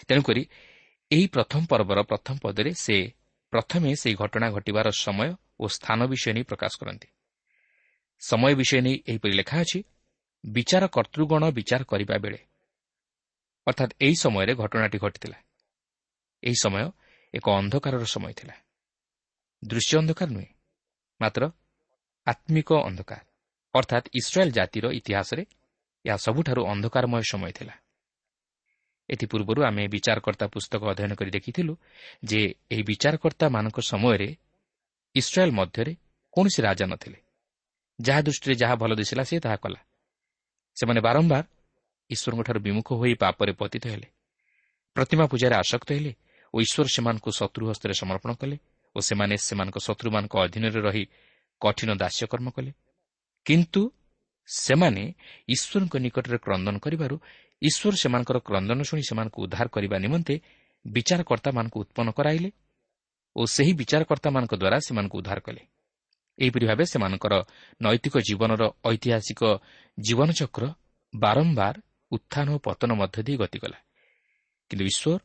ତେଣୁକରି 0.08 0.42
ଏହି 1.10 1.26
ପ୍ରଥମ 1.26 1.60
ପର୍ବର 1.70 1.98
ପ୍ରଥମ 2.02 2.34
ପଦରେ 2.42 2.72
ସେ 2.84 2.96
ପ୍ରଥମେ 3.52 3.94
ସେହି 3.94 4.14
ଘଟଣା 4.14 4.50
ଘଟିବାର 4.50 4.90
ସମୟ 4.90 5.34
ଓ 5.60 5.68
ସ୍ଥାନ 5.68 6.06
ବିଷୟ 6.06 6.32
ନେଇ 6.32 6.42
ପ୍ରକାଶ 6.42 6.72
କରନ୍ତି। 6.80 7.08
ସମୟ 8.20 8.54
ବିଷୟ 8.54 8.80
ନେଇ 8.80 8.96
ଏହିପରି 9.08 9.32
ଲେଖା 9.32 9.56
ଅଛି 9.60 9.78
ବିଚାର 10.44 10.84
କର୍ତ୍ତୃଗଣ 10.86 11.42
ବିଚାର 11.50 11.82
କରିବା 11.84 12.16
ବେଳେ। 12.18 12.40
ଅର୍ଥାତ୍ 13.66 13.92
ଏହି 14.00 14.14
ସମୟରେ 14.14 14.52
ଘଟଣାଟି 14.54 14.98
ଘଟିଥିଲା। 14.98 15.38
ଏହି 16.42 16.56
ସମୟ 16.62 16.84
ଏକ 17.34 17.46
ଅନ୍ଧକାରର 17.50 18.04
ସମୟ 18.04 18.32
ଥିଲା। 18.32 18.54
ଦୃଶ୍ୟ 19.64 19.98
ଅନ୍ଧକାର 19.98 20.28
ନୁହେଁ 20.30 20.50
ମାତ୍ର 21.20 21.42
ଆତ୍ମିକ 22.26 22.70
ଅନ୍ଧକାର। 22.72 23.20
ଅର୍ଥାତ୍ 23.74 24.06
ଇସ୍ରାଏଲ୍ 24.14 24.52
ଜାତିର 24.52 24.84
ଇତିହାସରେ 24.92 25.42
ଏହା 26.04 26.16
ସବୁଠାରୁ 26.16 26.62
ଅନ୍ଧକାରମୟ 26.66 27.22
ସମୟ 27.30 27.52
ଥିଲା। 27.52 27.74
ଏଥିପୂର୍ବରୁ 29.10 29.60
ଆମେ 29.62 29.82
ବିଚାରକର୍ତ୍ତା 29.88 30.46
ପୁସ୍ତକ 30.46 30.82
ଅଧ୍ୟୟନ 30.92 31.12
କରି 31.14 31.30
ଦେଖିଥିଲୁ 31.30 31.72
ଯେ 32.24 32.40
ଏହି 32.70 32.82
ବିଚାରକର୍ତ୍ତାମାନଙ୍କ 32.82 33.78
ସମୟରେ 33.90 34.28
ଇସ୍ରାଏଲ୍ 35.14 35.52
ମଧ୍ୟରେ 35.52 35.92
କୌଣସି 36.34 36.60
ରାଜା 36.62 36.86
ନଥିଲେ। 36.86 37.18
ଯାହା 38.00 38.20
ଦୃଷ୍ଟିରେ 38.22 38.54
ଯାହା 38.54 38.74
ଭଲ 38.74 38.90
ଦିଶିଲା 38.94 39.24
ସେ 39.24 39.36
ତାହା 39.40 39.56
କଲା। 39.56 39.80
ସେମାନେ 40.76 41.00
ବାରମ୍ବାର 41.00 41.44
ଈଶ୍ୱରଙ୍କଠାରୁ 42.10 42.60
ବିମୁଖ 42.60 42.88
ହୋଇ 42.92 43.14
ପାପରେ 43.14 43.52
ପତିତ 43.52 43.84
ହେଲେ। 43.86 44.08
ପ୍ରତିମା 44.96 45.24
ପୂଜାରେ 45.26 45.54
ଆସକ୍ତ 45.54 45.88
ହେଲେ 45.92 46.12
ଓ 46.54 46.56
ଈଶ୍ୱର 46.60 46.88
ସେମାନଙ୍କୁ 46.88 47.30
ଶତ୍ରୁ 47.30 47.64
ହସ୍ତରେ 47.70 47.94
ସମର୍ପଣ 47.94 48.30
କଲେ 48.34 48.56
ଓ 48.96 48.98
ସେମାନେ 49.00 49.34
ସେମାନଙ୍କ 49.36 49.76
ଶତ୍ରୁମାନଙ୍କ 49.86 50.34
ଅଧୀନରେ 50.44 50.80
ରହି 50.80 51.04
କଠିନ 51.60 51.90
ଦାସ୍ୟକର୍ମ 52.02 52.46
କଲେ। 52.50 52.72
କିନ୍ତୁ 53.46 53.82
ସେମାନେ 54.48 55.02
ଈଶ୍ୱରଙ୍କ 55.48 55.94
ନିକଟରେ 55.96 56.38
କ୍ରନ୍ଦନ 56.38 56.76
କରିବାରୁ 56.78 57.16
ଈଶ୍ୱର 57.62 57.94
ସେମାନଙ୍କର 58.02 58.38
କ୍ରନ୍ଦନ 58.38 58.80
ଶୁଣି 58.88 59.02
ସେମାନଙ୍କୁ 59.10 59.38
ଉଦ୍ଧାର 59.44 59.66
କରିବା 59.68 59.96
ନିମନ୍ତେ 60.04 60.34
ବିଚାରକର୍ତ୍ତାମାନଙ୍କୁ 60.84 61.76
ଉତ୍ପନ୍ନ 61.84 62.08
କରାଇଲେ 62.18 62.50
ଓ 63.36 63.40
ସେହି 63.46 63.72
ବିଚାରକର୍ତ୍ତାମାନଙ୍କ 63.80 64.52
ଦ୍ୱାରା 64.62 64.78
ସେମାନଙ୍କୁ 64.86 65.16
ଉଦ୍ଧାର 65.20 65.38
କଲେ। 65.46 65.62
ଏହିପରି 66.38 66.64
ଭାବେ 66.70 66.84
ସେମାନଙ୍କର 66.92 67.34
ନୈତିକ 67.82 68.14
ଜୀବନର 68.28 68.62
ଐତିହାସିକ 68.92 69.40
ଜୀବନଚକ୍ର 69.98 70.64
ବାରମ୍ବାର 71.14 71.74
ଉତ୍ଥାନ 72.12 72.46
ଓ 72.54 72.58
ପତନ 72.58 72.90
ମଧ୍ୟ 73.00 73.20
ଦେଇ 73.26 73.36
ଗତିକଲା। 73.42 73.78
କିନ୍ତୁ 74.70 74.84
ଈଶ୍ୱର 74.92 75.20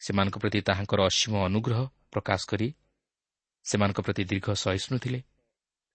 ସେମାନଙ୍କ 0.00 0.36
ପ୍ରତି 0.42 0.58
ତାହାଙ୍କର 0.68 1.00
ଅସୀମ 1.10 1.34
ଅନୁଗ୍ରହ 1.48 1.80
ପ୍ରକାଶ 2.12 2.40
କରି 2.50 2.68
ସେମାନଙ୍କ 3.66 3.98
ପ୍ରତି 4.06 4.22
ଦୀର୍ଘ 4.30 4.46
ସହିଷ୍ଣୁ 4.64 4.96
ଥିଲେ 4.98 5.20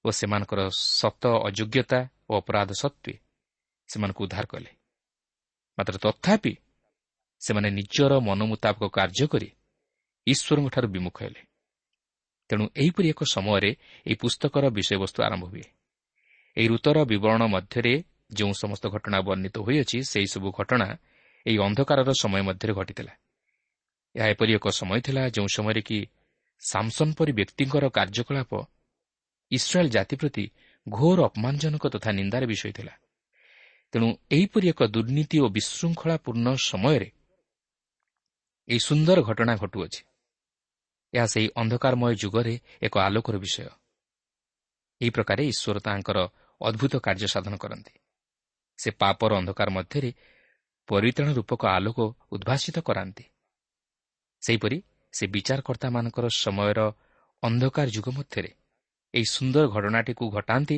ଓ 0.05 0.07
ସେମାନଙ୍କର 0.19 0.59
ସତ 0.71 1.24
ଅଯୋଗ୍ୟତା 1.50 2.00
ଓ 2.29 2.33
ଅପରାଧ 2.41 2.69
ସତ୍ତ୍ୱେ 2.81 3.13
ସେମାନଙ୍କୁ 3.89 4.21
ଉଦ୍ଧାର 4.24 4.45
କଲେ। 4.45 4.76
ମାତ୍ର 5.77 5.96
ତଥାପି 5.98 6.53
ସେମାନେ 7.41 7.69
ନିଜର 7.69 8.12
ମନ 8.19 8.39
ମୁତାବକ 8.43 8.84
କାର୍ଯ୍ୟ 8.98 9.25
କରି 9.27 9.50
ଈଶ୍ୱରଙ୍କଠାରୁ 10.27 10.88
ବିମୁଖ 10.88 11.17
ହେଲେ। 11.24 11.41
ତେଣୁ 12.50 12.63
ଏହିପରି 12.75 13.07
ଏକ 13.10 13.22
ସମୟରେ 13.34 13.72
ଏହି 14.07 14.15
ପୁସ୍ତକର 14.15 14.63
ବିଷୟବସ୍ତୁ 14.69 15.19
ଆରମ୍ଭ 15.24 15.43
ହୁଏ। 15.46 15.65
ଏହି 16.57 16.67
ଋତୁର 16.67 16.98
ବିବରଣ 17.05 17.41
ମଧ୍ୟରେ 17.48 17.93
ଯେଉଁ 18.34 18.53
ସମସ୍ତ 18.53 18.84
ଘଟଣା 18.88 19.17
ବର୍ଣ୍ଣିତ 19.22 19.55
ହୋଇଅଛି 19.57 19.98
ସେହିସବୁ 20.03 20.48
ଘଟଣା 20.51 20.88
ଏହି 21.46 21.57
ଅନ୍ଧକାରର 21.57 22.10
ସମୟ 22.22 22.41
ମଧ୍ୟରେ 22.41 22.74
ଘଟିଥିଲା। 22.74 23.13
ଏହା 24.15 24.27
ଏପରି 24.27 24.51
ଏକ 24.55 24.65
ସମୟ 24.69 25.00
ଥିଲା 25.01 25.22
ଯେଉଁ 25.29 25.48
ସମୟରେ 25.48 25.81
କି 25.81 26.00
ସାମସନ୍ 26.62 27.13
ପରି 27.17 27.31
ବ୍ୟକ୍ତିଙ୍କର 27.31 27.86
କାର୍ଯ୍ୟକଳାପ 27.89 28.51
ଇସ୍ରାଏଲ୍ 29.51 29.89
ଜାତି 29.89 30.15
ପ୍ରତି 30.15 30.46
ଘୋର 30.89 31.19
ଅପମାନଜନକ 31.25 31.84
ତଥା 31.88 32.10
ନିନ୍ଦାର 32.12 32.43
ବିଷୟ 32.46 32.72
ଥିଲା। 32.72 32.93
ତେଣୁ 33.94 34.08
ଏହିପରି 34.32 34.70
ଏକ 34.70 34.82
ଦୁର୍ନୀତି 34.88 35.38
ଓ 35.39 35.48
ବିଶୃଙ୍ଖଳାପୂର୍ଣ୍ଣ 35.50 36.48
ସମୟରେ 36.56 37.10
ଏହି 38.67 38.79
ସୁନ୍ଦର 38.79 39.22
ଘଟଣା 39.22 39.56
ଘଟୁଅଛି। 39.56 40.01
ଏହା 41.13 41.25
ସେହି 41.25 41.48
ଅନ୍ଧକାରମୟ 41.56 42.13
ଯୁଗରେ 42.15 42.60
ଏକ 42.82 43.00
ଆଲୋକର 43.00 43.36
ବିଷୟ। 43.38 43.70
ଏହି 45.01 45.10
ପ୍ରକାରେ 45.10 45.44
ଈଶ୍ୱର 45.48 45.77
ତାଙ୍କର 45.79 46.17
ଅଦ୍ଭୁତ 46.62 46.94
କାର୍ଯ୍ୟ 46.98 47.27
ସାଧନ 47.27 47.53
କରନ୍ତି। 47.58 47.94
ସେ 48.79 48.89
ପାପର 48.91 49.32
ଅନ୍ଧକାର 49.38 49.70
ମଧ୍ୟରେ 49.70 50.12
ପରିତ୍ରାଣ 50.88 51.29
ରୂପକ 51.34 51.62
ଆଲୋକ 51.67 52.00
ଉଦ୍ଭାସିତ 52.32 52.77
କରାନ୍ତି। 52.79 53.25
ସେହିପରି 54.41 54.77
ସେ 55.13 55.24
ବିଚାରକର୍ତ୍ତାମାନଙ୍କର 55.27 56.25
ସମୟର 56.29 56.79
ଅନ୍ଧକାର 57.44 57.88
ଯୁଗ 57.89 58.08
ମଧ୍ୟରେ 58.10 58.51
ଏହି 59.13 59.25
ସୁନ୍ଦର 59.25 59.63
ଘଟଣାଟିକୁ 59.67 60.24
ଘଟାନ୍ତି 60.29 60.77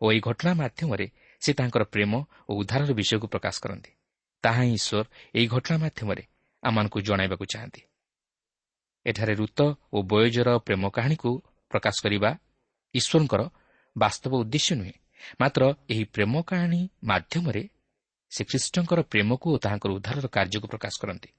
ଓ 0.00 0.04
ଏହି 0.12 0.20
ଘଟଣା 0.20 0.52
ମାଧ୍ୟମରେ 0.54 1.06
ସେ 1.40 1.50
ତାଙ୍କର 1.52 1.82
ପ୍ରେମ 1.84 2.12
ଓ 2.48 2.52
ଉଦ୍ଧାରର 2.60 2.90
ବିଷୟକୁ 2.92 3.26
ପ୍ରକାଶ 3.34 3.56
କରନ୍ତି। 3.64 3.90
ତାହା 4.44 4.62
ହିଁ 4.62 4.72
ଈଶ୍ୱର 4.78 5.04
ଏହି 5.34 5.46
ଘଟଣା 5.46 5.76
ମାଧ୍ୟମରେ 5.84 6.22
ଆମମାନଙ୍କୁ 6.62 6.98
ଜଣାଇବାକୁ 7.08 7.44
ଚାହାନ୍ତି। 7.52 7.82
ଏଠାରେ 9.06 9.34
ଋତ 9.34 9.60
ଓ 9.92 9.98
ବୟୋଜର 10.10 10.48
ପ୍ରେମ 10.66 10.82
କାହାଣୀକୁ 10.90 11.30
ପ୍ରକାଶ 11.70 11.96
କରିବା 12.04 12.30
ଈଶ୍ୱରଙ୍କର 12.94 13.42
ବାସ୍ତବ 13.96 14.32
ଉଦ୍ଦେଶ୍ୟ 14.42 14.72
ନୁହେଁ 14.80 14.94
ମାତ୍ର 15.40 15.62
ଏହି 15.92 16.04
ପ୍ରେମ 16.14 16.34
କାହାଣୀ 16.42 16.80
ମାଧ୍ୟମରେ 17.02 17.62
ସେ 18.32 18.42
ଖ୍ରୀଷ୍ଟଙ୍କର 18.50 19.00
ପ୍ରେମକୁ 19.12 19.46
ଓ 19.54 19.56
ତାହାଙ୍କର 19.64 19.90
ଉଦ୍ଧାରର 19.98 20.26
କାର୍ଯ୍ୟକୁ 20.36 20.66
ପ୍ରକାଶ 20.72 20.94
କରନ୍ତି। 21.02 21.30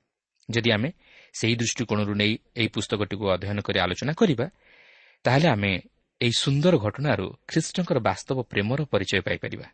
ଯଦି 0.50 0.70
ଆମେ 0.72 0.89
ସେହି 1.34 1.56
ଦୃଷ୍ଟିକୋଣରୁ 1.62 2.13
ନେଇ 2.22 2.34
ଏହି 2.60 2.70
ପୁସ୍ତକଟିକୁ 2.75 3.24
ଅଧ୍ୟୟନ 3.34 3.60
କରି 3.68 3.77
ଆଲୋଚନା 3.86 4.13
କରିବା 4.22 4.48
ତାହେଲେ 5.25 5.48
ଆମେ 5.56 5.72
ଏହି 6.22 6.34
ସୁନ୍ଦର 6.44 6.74
ଘଟଣାରୁ 6.86 7.27
ଖ୍ରୀଷ୍ଟଙ୍କର 7.50 7.98
ବାସ୍ତବ 8.00 8.38
ପ୍ରେମର 8.51 8.80
ପରିଚୟ 8.92 9.22
ପାଇପାରିବା। 9.27 9.68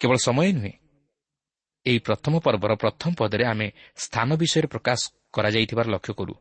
କେବଳ 0.00 0.16
ସମୟ 0.26 0.48
ନୁହେଁ 0.52 0.74
ଏହି 1.86 1.98
ପ୍ରଥମ 1.98 2.34
ପର୍ବର 2.38 2.72
ପ୍ରଥମ 2.74 3.10
ପଦରେ 3.14 3.44
ଆମେ 3.44 3.66
ସ୍ଥାନ 3.96 4.28
ବିଷୟରେ 4.36 4.66
ପ୍ରକାଶ 4.66 5.00
କରାଯାଇଥିବାର 5.32 5.86
ଲକ୍ଷ୍ୟ 5.88 6.12
କରୁ 6.14 6.34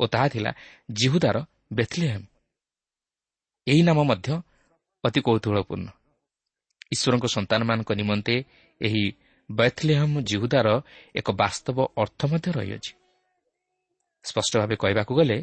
ଓ 0.00 0.04
ତାହା 0.06 0.26
ଥିଲା 0.28 0.50
ଜିହୁଦାର 0.92 1.36
ବେଥଲିହେମ୍। 1.72 2.24
ଏହି 3.66 3.82
ନାମ 3.82 3.98
ମଧ୍ୟ 4.10 4.28
ଅତି 5.04 5.20
କୌତୁହଳପୂର୍ଣ୍ଣ। 5.20 5.88
ଈଶ୍ୱରଙ୍କ 6.92 7.26
ସନ୍ତାନମାନଙ୍କ 7.26 7.90
ନିମନ୍ତେ 7.92 8.34
ଏହି 8.80 9.04
ବୈଥଲିହମ୍ 9.50 10.16
ଜିହୁଦାର 10.22 10.68
ଏକ 11.14 11.28
ବାସ୍ତବ 11.32 11.76
ଅର୍ଥ 11.96 12.20
ମଧ୍ୟ 12.26 12.48
ରହିଅଛି। 12.52 12.92
ସ୍ପଷ୍ଟ 14.24 14.52
ଭାବେ 14.60 14.76
କହିବାକୁ 14.76 15.12
ଗଲେ 15.14 15.38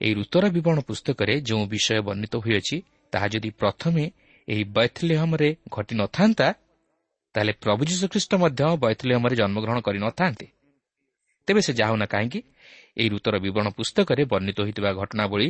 ଏହି 0.00 0.12
ଋତୁର 0.14 0.44
ବିବରଣ 0.56 0.78
ପୁସ୍ତକରେ 0.80 1.34
ଯେଉଁ 1.40 1.64
ବିଷୟ 1.66 1.98
ବର୍ଣ୍ଣିତ 2.06 2.34
ହୋଇଅଛି 2.36 2.76
ତାହା 3.12 3.26
ଯଦି 3.28 3.50
ପ୍ରଥମେ 3.60 4.04
ଏହି 4.48 4.64
ବୈଥଲିହମ୍ରେ 4.76 5.48
ଘଟିନଥାନ୍ତା 5.68 6.48
ତାହେଲେ 7.34 7.52
ପ୍ରଭୁ 7.64 7.82
ଯୀଶୁଖ୍ରୀଷ୍ଟ 7.90 8.32
ମଧ୍ୟ 8.34 8.62
ବୈଥଲିହମ୍ରେ 8.84 9.34
ଜନ୍ମଗ୍ରହଣ 9.36 9.78
କରିନଥାନ୍ତେ। 9.86 10.46
ତେବେ 11.48 11.60
ସେ 11.66 11.72
ଯାହୁନା 11.80 12.06
କାହିଁକି? 12.06 12.40
ଏହି 12.96 13.08
ଋତୁର 13.08 13.34
ବିବରଣ 13.44 13.68
ପୁସ୍ତକରେ 13.78 14.22
ବର୍ଣ୍ଣିତ 14.32 14.58
ହୋଇଥିବା 14.60 14.90
ଘଟଣାବଳୀ 15.00 15.48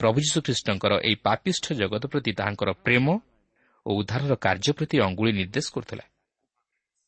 ପ୍ରଭୁ 0.00 0.18
ଯୀଶୁଖ୍ରୀଷ୍ଟଙ୍କର 0.24 0.92
ଏହି 1.04 1.16
ପାପିଷ୍ଠ 1.26 1.64
ଜଗତ 1.80 2.02
ପ୍ରତି 2.12 2.30
ତାହାଙ୍କର 2.38 2.70
ପ୍ରେମ 2.84 3.06
ଓ 3.86 3.90
ଉଦ୍ଧାରର 4.00 4.32
କାର୍ଯ୍ୟ 4.36 4.72
ପ୍ରତି 4.72 4.96
ଅଙ୍ଗୁଳି 5.06 5.32
ନିର୍ଦ୍ଦେଶ 5.32 5.66
କରୁଥିଲା। 5.74 6.04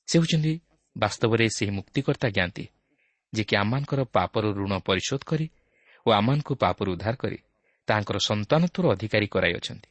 ସେ 0.09 0.15
ହେଉଛନ୍ତି 0.19 0.53
ବାସ୍ତବରେ 0.97 1.45
ସେହି 1.57 1.73
ମୁକ୍ତିକର୍ତ୍ତା 1.79 2.29
ଜ୍ଞାନ୍ତି 2.37 2.65
ଯେ 3.33 3.43
କି 3.45 3.55
ଆମମାନଙ୍କର 3.57 4.01
ପାପର 4.17 4.45
ଋଣ 4.59 4.73
ପରିଶୋଧ 4.89 5.23
କରି 5.27 5.47
ଓ 6.07 6.09
ଆମମାନଙ୍କୁ 6.11 6.53
ପାପରୁ 6.55 6.89
ଉଦ୍ଧାର 6.93 7.15
କରି 7.15 7.39
ତାହାଙ୍କର 7.89 8.17
ସନ୍ତାନତ୍ୱର 8.29 8.85
ଅଧିକାରୀ 8.95 9.27
କରାଇଅଛନ୍ତି 9.27 9.89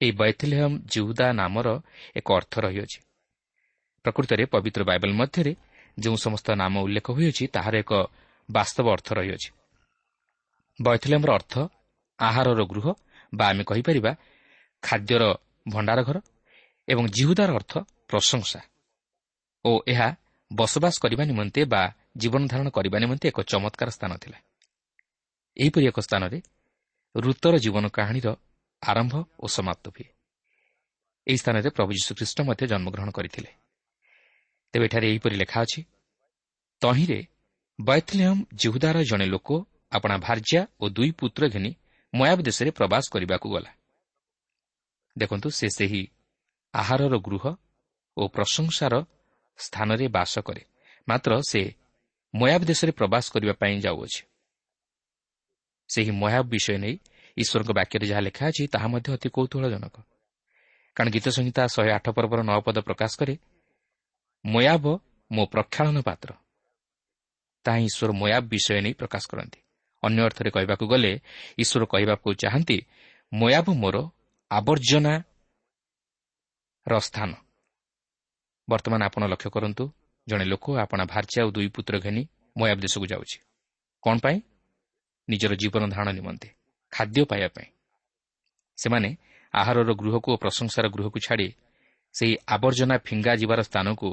ଏହି 0.00 0.12
ବୈଥଲେହମ୍ 0.20 0.76
ଜିହୁଦା 0.92 1.26
ନାମର 1.32 1.68
ଏକ 2.16 2.28
ଅର୍ଥ 2.38 2.54
ରହିଅଛି। 2.64 2.98
ପ୍ରକୃତରେ 4.04 4.44
ପବିତ୍ର 4.52 4.82
ବାଇବଲ 4.90 5.12
ମଧ୍ୟରେ 5.20 5.52
ଯେଉଁ 5.98 6.16
ସମସ୍ତ 6.16 6.48
ନାମ 6.62 6.74
ଉଲ୍ଲେଖ 6.86 7.06
ହୋଇଅଛି 7.16 7.44
ତାହାର 7.54 7.74
ଏକ 7.82 7.92
ବାସ୍ତବ 8.48 8.86
ଅର୍ଥ 8.96 9.08
ରହିଅଛି। 9.18 9.48
ବୈଥଲେମ୍ର 10.78 11.30
ଅର୍ଥ 11.38 11.54
ଆହାରର 12.18 12.60
ଗୃହ 12.72 12.86
ବା 13.32 13.44
ଆମେ 13.50 13.62
କହିପାରିବା 13.64 14.12
ଖାଦ୍ୟର 14.82 15.22
ଭଣ୍ଡାର 15.68 16.00
ଘର 16.02 16.18
ଏବଂ 16.88 17.04
ଜିହୁଦାର 17.16 17.50
ଅର୍ଥ 17.54 17.72
ପ୍ରଶଂସା 18.08 18.60
ଓ 19.64 19.70
ଏହା 19.86 20.08
ବସବାସ 20.50 20.94
କରିବା 21.02 21.24
ନିମନ୍ତେ 21.30 21.60
ବା 21.64 21.82
ଜୀବନ 22.16 22.42
ଧାରଣ 22.52 22.68
କରିବା 22.76 22.96
ନିମନ୍ତେ 22.98 23.26
ଏକ 23.28 23.38
ଚମତ୍କାର 23.50 23.88
ସ୍ଥାନ 23.90 24.12
ଥିଲା। 24.22 24.38
ଏହିପରି 25.56 25.84
ଏକ 25.90 25.98
ସ୍ଥାନରେ 26.00 26.38
ଋତର 27.14 27.54
ଜୀବନ 27.64 27.84
କାହାଣୀର 27.96 28.28
ଆରମ୍ଭ 28.82 29.14
ଓ 29.38 29.46
ସମାପ୍ତ 29.46 29.84
ହୁଏ 29.88 30.06
ଏହି 31.26 31.38
ସ୍ଥାନରେ 31.38 31.68
ପ୍ରଭୁ 31.70 31.90
ଯୀଶୁଖ୍ରୀଷ୍ଟ 31.92 32.38
ମଧ୍ୟ 32.40 32.66
ଜନ୍ମଗ୍ରହଣ 32.66 33.10
କରିଥିଲେ 33.10 33.50
ତେବେ 34.72 34.84
ଏଠାରେ 34.84 35.06
ଏହିପରି 35.10 35.36
ଲେଖା 35.36 35.58
ଅଛି 35.60 35.80
ତହିଁରେ 36.82 37.20
ବୈଥଲିୟମ୍ 37.80 38.44
ଜିହୁଦାର 38.54 38.96
ଜଣେ 39.02 39.26
ଲୋକ 39.26 39.48
ଆପଣା 39.92 40.16
ଭାର୍ଯ୍ୟା 40.18 40.66
ଓ 40.80 40.84
ଦୁଇ 40.88 41.10
ପୁତ୍ର 41.10 41.42
ଘେନି 41.48 41.70
ମୟାବ 42.14 42.38
ଦେଶରେ 42.42 42.70
ପ୍ରବାସ 42.70 43.04
କରିବାକୁ 43.12 43.48
ଗଲା। 43.50 43.70
ଦେଖନ୍ତୁ 45.18 45.48
ସେ 45.50 45.66
ସେହି 45.68 46.02
ଆହାରର 46.74 47.14
ଗୃହ 47.18 47.44
ଓ 48.16 48.22
ପ୍ରଶଂସାର 48.28 48.94
ସ୍ଥାନରେ 49.58 50.06
ବାସ 50.08 50.38
କରେ। 50.38 50.62
ମାତ୍ର 51.08 51.30
ସେ 51.48 51.74
ମୟାବ 52.34 52.60
ଦେଶରେ 52.64 52.92
ପ୍ରବାସ 52.92 53.24
କରିବା 53.30 53.52
ପାଇଁ 53.52 53.80
ଯାଉଅଛି। 53.80 54.22
ସେହି 55.88 56.10
ମୟାବ 56.10 56.44
ବିଷୟ 56.48 56.78
ନେଇ 56.78 56.96
ଈଶ୍ୱରଙ୍କ 57.42 57.70
ବାକ୍ୟରେ 57.78 58.06
ଯାହା 58.10 58.22
ଲେଖା 58.26 58.44
ଅଛି 58.50 58.62
ତାହା 58.74 58.86
ମଧ୍ୟ 58.92 59.08
ଅତି 59.16 59.28
କୌତୁହଳଜନକ। 59.36 59.96
କାରଣ 60.96 61.08
ଗୀତ 61.14 61.26
ସଂହିତା 61.36 61.62
ଶହେ 61.74 61.90
ଆଠ 61.98 62.06
ପର୍ବର 62.16 62.40
ନଅ 62.50 62.58
ପଦ 62.66 62.76
ପ୍ରକାଶ 62.88 63.12
କରେ 63.20 63.34
ମୟାବ 64.44 64.84
ମୋ 65.30 65.42
ପ୍ରକ୍ଷାଳନ 65.52 65.96
ପାତ୍ର। 66.08 66.30
ତାହା 67.64 67.78
ଈଶ୍ୱର 67.88 68.10
ମୟାବ 68.20 68.42
ବିଷୟ 68.52 68.70
ନେଇ 68.84 68.94
ପ୍ରକାଶ 69.00 69.24
କରନ୍ତି। 69.32 69.60
ଅନ୍ୟ 70.02 70.20
ଅର୍ଥରେ 70.28 70.50
କହିବାକୁ 70.56 70.84
ଗଲେ 70.92 71.12
ଈଶ୍ୱର 71.62 71.82
କହିବାକୁ 71.92 72.28
ଚାହାନ୍ତି 72.42 72.78
ମୟାବ 73.32 73.66
ମୋର 73.82 73.96
ଆବର୍ଜନାର 74.50 75.22
ସ୍ଥାନ। 77.06 77.30
ବର୍ତ୍ତମାନ 78.68 79.00
ଆପଣ 79.08 79.22
ଲକ୍ଷ୍ୟ 79.32 79.50
କରନ୍ତୁ 79.50 79.84
ଜଣେ 80.26 80.44
ଲୋକ 80.44 80.64
ଆପଣା 80.84 81.04
ଭାର୍ଯ୍ୟା 81.12 81.40
ଓ 81.46 81.50
ଦୁଇ 81.50 81.68
ପୁତ୍ର 81.74 81.94
ଘେନି 82.04 82.22
ମୟାବ 82.58 82.78
ଦେଶକୁ 82.84 83.06
ଯାଉଛି। 83.12 83.38
କ'ଣ 84.02 84.16
ପାଇଁ? 84.24 84.36
ନିଜର 85.28 85.52
ଜୀବନ 85.54 85.82
ଧାରଣ 85.94 86.08
ନିମନ୍ତେ। 86.18 86.48
ଖାଦ୍ୟ 86.92 87.24
ପାଇବା 87.24 87.48
ପାଇଁ। 87.48 87.68
ସେମାନେ 88.78 89.10
ଆହାରର 89.54 89.90
ଗୃହକୁ 89.94 90.28
ଓ 90.32 90.36
ପ୍ରଶଂସାର 90.36 90.86
ଗୃହକୁ 90.88 91.18
ଛାଡ଼ି 91.26 91.48
ସେହି 92.14 92.34
ଆବର୍ଜନା 92.46 92.96
ଫିଙ୍ଗା 93.06 93.32
ଯିବାର 93.34 93.60
ସ୍ଥାନକୁ 93.62 94.08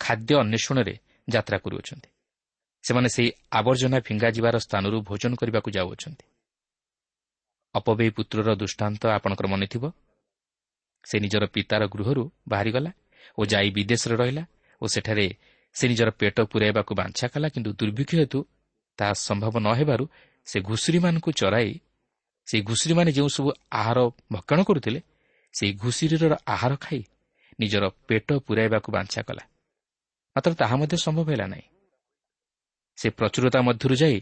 ଖାଦ୍ୟ 0.00 0.32
ଅନ୍ୱେଷଣରେ 0.34 0.94
ଯାତ୍ରା 1.28 1.58
କରୁଅଛନ୍ତି। 1.58 2.08
ସେମାନେ 2.84 3.08
ସେହି 3.08 3.30
ଆବର୍ଜନା 3.50 3.98
ଫିଙ୍ଗା 4.00 4.28
ଯିବାର 4.36 4.56
ସ୍ଥାନରୁ 4.58 4.96
ଭୋଜନ 5.08 5.32
କରିବାକୁ 5.34 5.68
ଯାଉଅଛନ୍ତି। 5.70 6.24
ଅପବେୟୀ 7.74 8.10
ପୁତ୍ରର 8.10 8.50
ଦୃଷ୍ଟାନ୍ତ 8.54 9.02
ଆପଣଙ୍କର 9.16 9.46
ମନେ 9.46 9.66
ଥିବ 9.66 9.84
ସେ 11.04 11.16
ନିଜର 11.20 11.44
ପିତାର 11.46 11.82
ଗୃହରୁ 11.86 12.22
ବାହାରିଗଲା 12.48 12.90
ଓ 13.38 13.42
ଯାଇ 13.46 13.68
ବିଦେଶରେ 13.70 14.14
ରହିଲା 14.16 14.44
ଓ 14.82 14.84
ସେଠାରେ 14.86 15.26
ସେ 15.76 15.84
ନିଜର 15.88 16.08
ପେଟ 16.20 16.36
ପୁରାଇବାକୁ 16.52 16.92
ବାଞ୍ଛା 16.94 17.26
କଲା 17.28 17.48
କିନ୍ତୁ 17.48 17.70
ଦୁର୍ଭିକ୍ଷ 17.72 18.14
ହେତୁ 18.14 18.38
ତାହା 18.98 19.12
ସମ୍ଭବ 19.26 19.54
ନ 19.58 19.68
ହେବାରୁ 19.74 20.04
ସେ 20.46 20.60
ଘୁଷୁରୀମାନଙ୍କୁ 20.60 21.30
ଚରାଇ 21.32 21.70
ସେହି 22.46 22.62
ଘୁଷୁରୀମାନେ 22.62 23.10
ଯେଉଁ 23.12 23.28
ସବୁ 23.28 23.50
ଆହାର 23.72 23.98
ଭକ୍ଷଣ 24.32 24.58
କରୁଥିଲେ 24.62 25.00
ସେହି 25.54 25.72
ଘୁଷୁରୀର 25.74 26.34
ଆହାର 26.46 26.72
ଖାଇ 26.76 27.00
ନିଜର 27.60 27.84
ପେଟ 28.08 28.28
ପୁରାଇବାକୁ 28.46 28.88
ବାଞ୍ଛା 28.92 29.20
କଲା। 29.22 29.44
ମାତ୍ର 30.36 30.52
ତାହା 30.54 30.74
ମଧ୍ୟ 30.76 30.96
ସମ୍ଭବ 30.96 31.26
ହେଲା 31.30 31.46
ନାହିଁ। 31.46 31.66
ସେ 32.98 33.08
ପ୍ରଚୁରତା 33.10 33.60
ମଧ୍ୟରୁ 33.62 33.94
ଯାଇ 33.94 34.18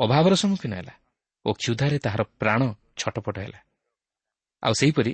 ଅଭାବର 0.00 0.32
ସମ୍ମୁଖୀନ 0.34 0.72
ହେଲା 0.74 0.94
ଓ 1.44 1.50
କ୍ଷୁଧାରେ 1.52 1.98
ତାହାର 1.98 2.22
ପ୍ରାଣ 2.40 2.60
ଛଟପଟ 3.00 3.36
ହେଲା। 3.38 3.60
ଆଉ 4.62 4.72
ସେହିପରି 4.72 5.12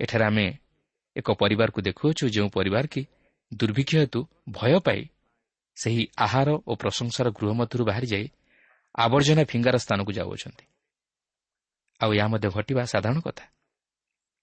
ଏଠାରେ 0.00 0.24
ଆମେ 0.24 0.46
ଏକ 1.16 1.28
ପରିବାରକୁ 1.32 1.78
ଦେଖୁଅଛୁ 1.82 2.24
ଯେଉଁ 2.28 2.48
ପରିବାର 2.48 2.84
କି 2.86 3.02
ଦୁର୍ଭିକ୍ଷ 3.54 3.94
ହେତୁ 3.94 4.20
ଭୟ 4.50 4.74
ପାଇ 4.80 5.00
ସେହି 5.76 6.04
ଆହାର 6.16 6.48
ଓ 6.66 6.72
ପ୍ରଶଂସାର 6.74 7.26
ଗୃହ 7.30 7.50
ମଧ୍ୟରୁ 7.52 7.84
ବାହାରି 7.84 8.06
ଯାଇ 8.06 8.26
ଆବର୍ଜନା 8.94 9.44
ଫିଙ୍ଗାର 9.44 9.76
ସ୍ଥାନକୁ 9.76 10.12
ଯାଉଅଛନ୍ତି। 10.12 10.64
ଆଉ 12.00 12.12
ଏହା 12.12 12.28
ମଧ୍ୟ 12.28 12.48
ଘଟିବା 12.48 12.84
ସାଧାରଣ 12.84 13.20
କଥା। 13.20 13.44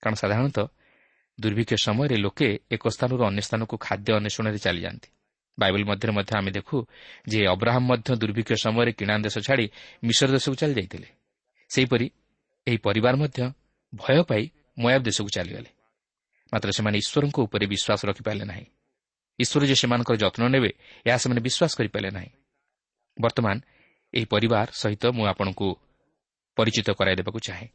କାରଣ 0.02 0.14
ସାଧାରଣତଃ 0.14 0.68
ଦୁର୍ଭିକ୍ଷ 1.42 1.74
ସମୟରେ 1.74 2.16
ଲୋକେ 2.18 2.60
ଏକ 2.72 2.88
ସ୍ଥାନରୁ 2.88 3.24
ଅନ୍ୟ 3.24 3.42
ସ୍ଥାନକୁ 3.42 3.78
ଖାଦ୍ୟ 3.78 4.14
ଅନ୍ୱେଷଣରେ 4.14 4.58
ଚାଲିଯାଆନ୍ତି। 4.58 5.10
ବାଇବଲ 5.60 5.84
ମଧ୍ୟରେ 5.84 6.12
ମଧ୍ୟ 6.12 6.38
ଆମେ 6.38 6.52
ଦେଖୁ 6.52 6.86
ଯେ 7.28 7.48
ଅବ୍ରାହମ୍ 7.48 7.86
ମଧ୍ୟ 7.86 8.16
ଦୁର୍ଭିକ୍ଷ 8.16 8.52
ସମୟରେ 8.54 8.92
କିଣା 8.92 9.18
ଦେଶ 9.18 9.38
ଛାଡ଼ି 9.40 9.66
ମିଶ୍ର 10.04 10.28
ଦେଶକୁ 10.28 10.56
ଚାଲିଯାଇଥିଲେ 10.56 11.08
ସେହିପରି 11.70 12.12
ଏହି 12.68 12.78
ପରିବାର 12.78 13.16
ମଧ୍ୟ 13.16 13.52
ଭୟ 13.96 14.24
ପାଇ 14.24 14.44
ମୟାବ 14.80 15.02
ଦେଶକୁ 15.04 15.30
ଚାଲିଗଲେ। 15.30 15.70
ମାତ୍ର 16.54 16.72
ସେମାନେ 16.72 16.98
ଈଶ୍ୱରଙ୍କ 16.98 17.38
ଉପରେ 17.40 17.66
ବିଶ୍ୱାସ 17.68 18.06
ରଖିପାରିଲେ 18.06 18.46
ନାହିଁ। 18.46 18.66
ଈଶ୍ୱର 19.40 19.66
ଯେ 19.66 19.76
ସେମାନଙ୍କର 19.76 20.16
ଯତ୍ନ 20.16 20.42
ନେବେ 20.48 20.72
ଏହା 21.06 21.18
ସେମାନେ 21.18 21.42
ବିଶ୍ୱାସ 21.42 21.72
କରିପାରିଲେ 21.78 22.12
ନାହିଁ। 22.12 22.30
ବର୍ତ୍ତମାନ 23.22 23.56
ଏହି 24.14 24.26
ପରିବାର 24.26 24.68
ସହିତ 24.72 25.04
ମୁଁ 25.06 25.26
ଆପଣଙ୍କୁ 25.26 25.68
ପରିଚିତ 26.58 26.90
କରାଇଦେବାକୁ 26.92 27.40
ଚାହେଁ। 27.40 27.68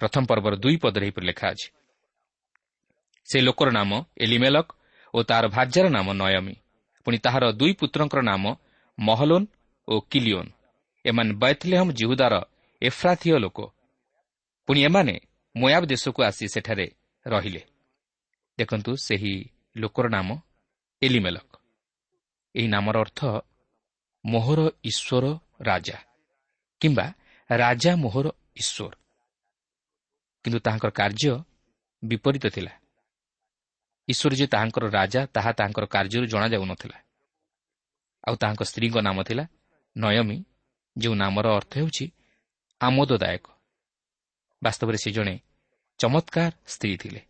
ପ୍ରଥମ 0.00 0.22
ପର୍ବର 0.26 0.56
ଦୁଇ 0.56 0.76
ପଦରେ 0.76 1.06
ଏହିପରି 1.06 1.26
ଲେଖା 1.26 1.46
ଅଛି। 1.48 1.68
ସେ 3.28 3.40
ଲୋକର 3.40 3.70
ନାମ 3.70 3.90
ଏଲିମେଲକ୍ 4.16 4.70
ଓ 5.14 5.22
ତାହାର 5.22 5.46
ଭାର୍ଯ୍ୟାର 5.48 5.86
ନାମ 5.88 6.12
ନୟମୀ। 6.12 6.54
ପୁଣି 7.04 7.18
ତାହାର 7.18 7.44
ଦୁଇ 7.52 7.72
ପୁତ୍ରଙ୍କର 7.72 8.20
ନାମ 8.22 8.44
ମହଲୋନ୍ 8.98 9.46
ଓ 9.88 10.00
କିଲିଓନ୍। 10.00 10.50
ଏମାନେ 11.04 11.32
ବୈଥଲେହମ୍ 11.32 11.92
ଜିହୁଦାର 11.92 12.34
ଏଫ୍ରାଥିୟ 12.82 13.38
ଲୋକ। 13.38 13.58
ପୁଣି 14.66 14.80
ଏମାନେ 14.84 15.14
ମୋୟାବ 15.56 15.82
ଦେଶକୁ 15.86 16.20
ଆସି 16.22 16.48
ସେଠାରେ 16.48 16.86
ରହିଲେ। 17.26 17.62
ଦେଖନ୍ତୁ 18.58 18.96
ସେହି 18.96 19.34
ଲୋକର 19.76 20.06
ନାମ 20.08 20.28
ଏଲିମେଲକ୍। 21.02 21.56
ଏହି 22.54 22.68
ନାମର 22.68 22.96
ଅର୍ଥ 23.00 23.20
ମୋହର 24.24 24.60
ଈଶ୍ୱର 24.84 25.24
ରାଜା 25.60 25.98
କିମ୍ବା 26.80 27.06
ରାଜା 27.50 27.92
ମୋହର 27.96 28.26
ଈଶ୍ୱର। 28.56 28.92
କିନ୍ତୁ 30.44 30.58
ତାହାଙ୍କର 30.58 30.90
କାର୍ଯ୍ୟ 30.90 31.32
ବିପରୀତ 32.02 32.44
ଥିଲା। 32.46 32.72
ଈଶ୍ୱର 34.08 34.32
ଯେ 34.34 34.46
ତାହାଙ୍କର 34.46 34.84
ରାଜା 34.90 35.20
ତାହା 35.26 35.50
ତାହାଙ୍କର 35.52 35.84
କାର୍ଯ୍ୟରୁ 35.86 36.26
ଜଣାଯାଉନଥିଲା। 36.26 36.98
ଆଉ 38.28 38.34
ତାହାଙ୍କ 38.36 38.62
ସ୍ତ୍ରୀଙ୍କ 38.62 38.96
ନାମ 39.02 39.18
ଥିଲା 39.22 39.44
ନୟମୀ 39.96 40.38
ଯେଉଁ 40.98 41.14
ନାମର 41.14 41.46
ଅର୍ଥ 41.56 41.72
ହେଉଛି 41.76 42.04
ଆମୋଦଦାୟକ। 42.80 43.46
ବାସ୍ତବରେ 44.62 44.98
ସେ 44.98 45.10
ଜଣେ 45.10 45.34
ଚମତ୍କାର 45.98 46.52
ସ୍ତ୍ରୀ 46.66 46.96
ଥିଲେ 46.96 47.20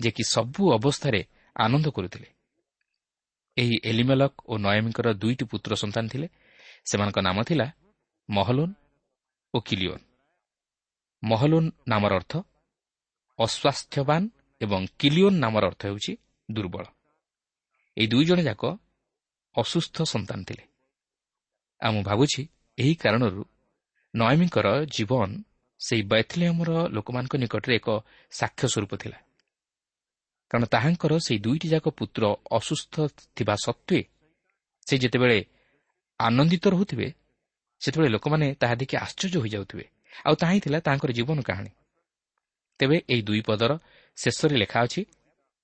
ଯେ 0.00 0.10
କି 0.10 0.22
ସବୁ 0.24 0.62
ଅବସ୍ଥାରେ 0.78 1.20
ଆନନ୍ଦ 1.56 1.86
କରୁଥିଲେ। 1.90 2.28
ଏହି 3.60 3.76
ଏଲିମେଲକ୍ 3.84 4.36
ଓ 4.50 4.54
ନୟମୀଙ୍କର 4.56 5.08
ଦୁଇଟି 5.12 5.44
ପୁତ୍ର 5.50 5.72
ସନ୍ତାନ 5.82 6.04
ଥିଲେ। 6.12 6.26
ସେମାନଙ୍କ 6.90 7.18
ନାମ 7.18 7.38
ଥିଲା 7.42 7.66
ମହଲୋନ୍ 8.28 8.74
ଓ 9.54 9.58
କିଲିଓନ୍। 9.60 10.04
ମହଲୋନ୍ 11.22 11.68
ନାମର 11.88 12.12
ଅର୍ଥ 12.14 12.32
ଅସ୍ୱାସ୍ଥ୍ୟବାନ 13.38 14.22
ଏବଂ 14.60 14.80
କିଲିଓନ୍ 15.00 15.36
ନାମର 15.44 15.62
ଅର୍ଥ 15.66 15.82
ହେଉଛି 15.86 16.12
ଦୁର୍ବଳ। 16.48 16.84
ଏହି 17.96 18.06
ଦୁଇ 18.06 18.24
ଜଣ 18.24 18.38
ଯାକ 18.40 18.62
ଅସୁସ୍ଥ 19.54 19.96
ସନ୍ତାନ 20.04 20.38
ଥିଲେ। 20.44 20.64
ଆଉ 21.82 21.90
ମୁଁ 21.92 22.02
ଭାବୁଛି 22.02 22.42
ଏହି 22.78 22.94
କାରଣରୁ 22.94 23.42
ନୟମୀଙ୍କର 24.14 24.66
ଜୀବନ 24.96 25.30
ସେହି 25.80 26.02
ବୈଥଲିୟମର 26.02 26.70
ଲୋକମାନଙ୍କ 26.88 27.34
ନିକଟରେ 27.42 27.74
ଏକ 27.76 27.88
ସାକ୍ଷ୍ୟ 28.30 28.66
ସ୍ୱରୂପ 28.72 28.92
ଥିଲା। 29.02 29.18
କାରଣ 30.50 30.64
ତାହାଙ୍କର 30.66 31.12
ସେହି 31.18 31.38
ଦୁଇଟି 31.38 31.66
ଯାକ 31.68 31.86
ପୁତ୍ର 31.98 32.22
ଅସୁସ୍ଥ 32.58 32.94
ଥିବା 33.36 33.54
ସତ୍ତ୍ୱେ 33.64 34.00
ସେ 34.86 34.94
ଯେତେବେଳେ 34.98 35.38
ଆନନ୍ଦିତ 36.20 36.64
ରହୁଥିବେ 36.74 37.08
ସେତେବେଳେ 37.80 38.10
ଲୋକମାନେ 38.10 38.46
ତାହା 38.54 38.74
ଦେଖି 38.74 38.94
ଆଶ୍ଚର୍ଯ୍ୟ 39.04 39.38
ହୋଇଯାଉଥିବେ। 39.42 39.84
ଆଉ 40.26 40.34
ତାହା 40.40 40.52
ହିଁ 40.52 40.60
ଥିଲା 40.60 40.78
ତାଙ୍କର 40.80 41.10
ଜୀବନ 41.12 41.38
କାହାଣୀ। 41.42 41.72
ତେବେ 42.80 42.96
ଏହି 43.12 43.22
ଦୁଇ 43.22 43.40
ପଦର 43.40 43.72
ଶେଷରେ 44.18 44.56
ଲେଖା 44.62 44.78
ଅଛି 44.84 45.02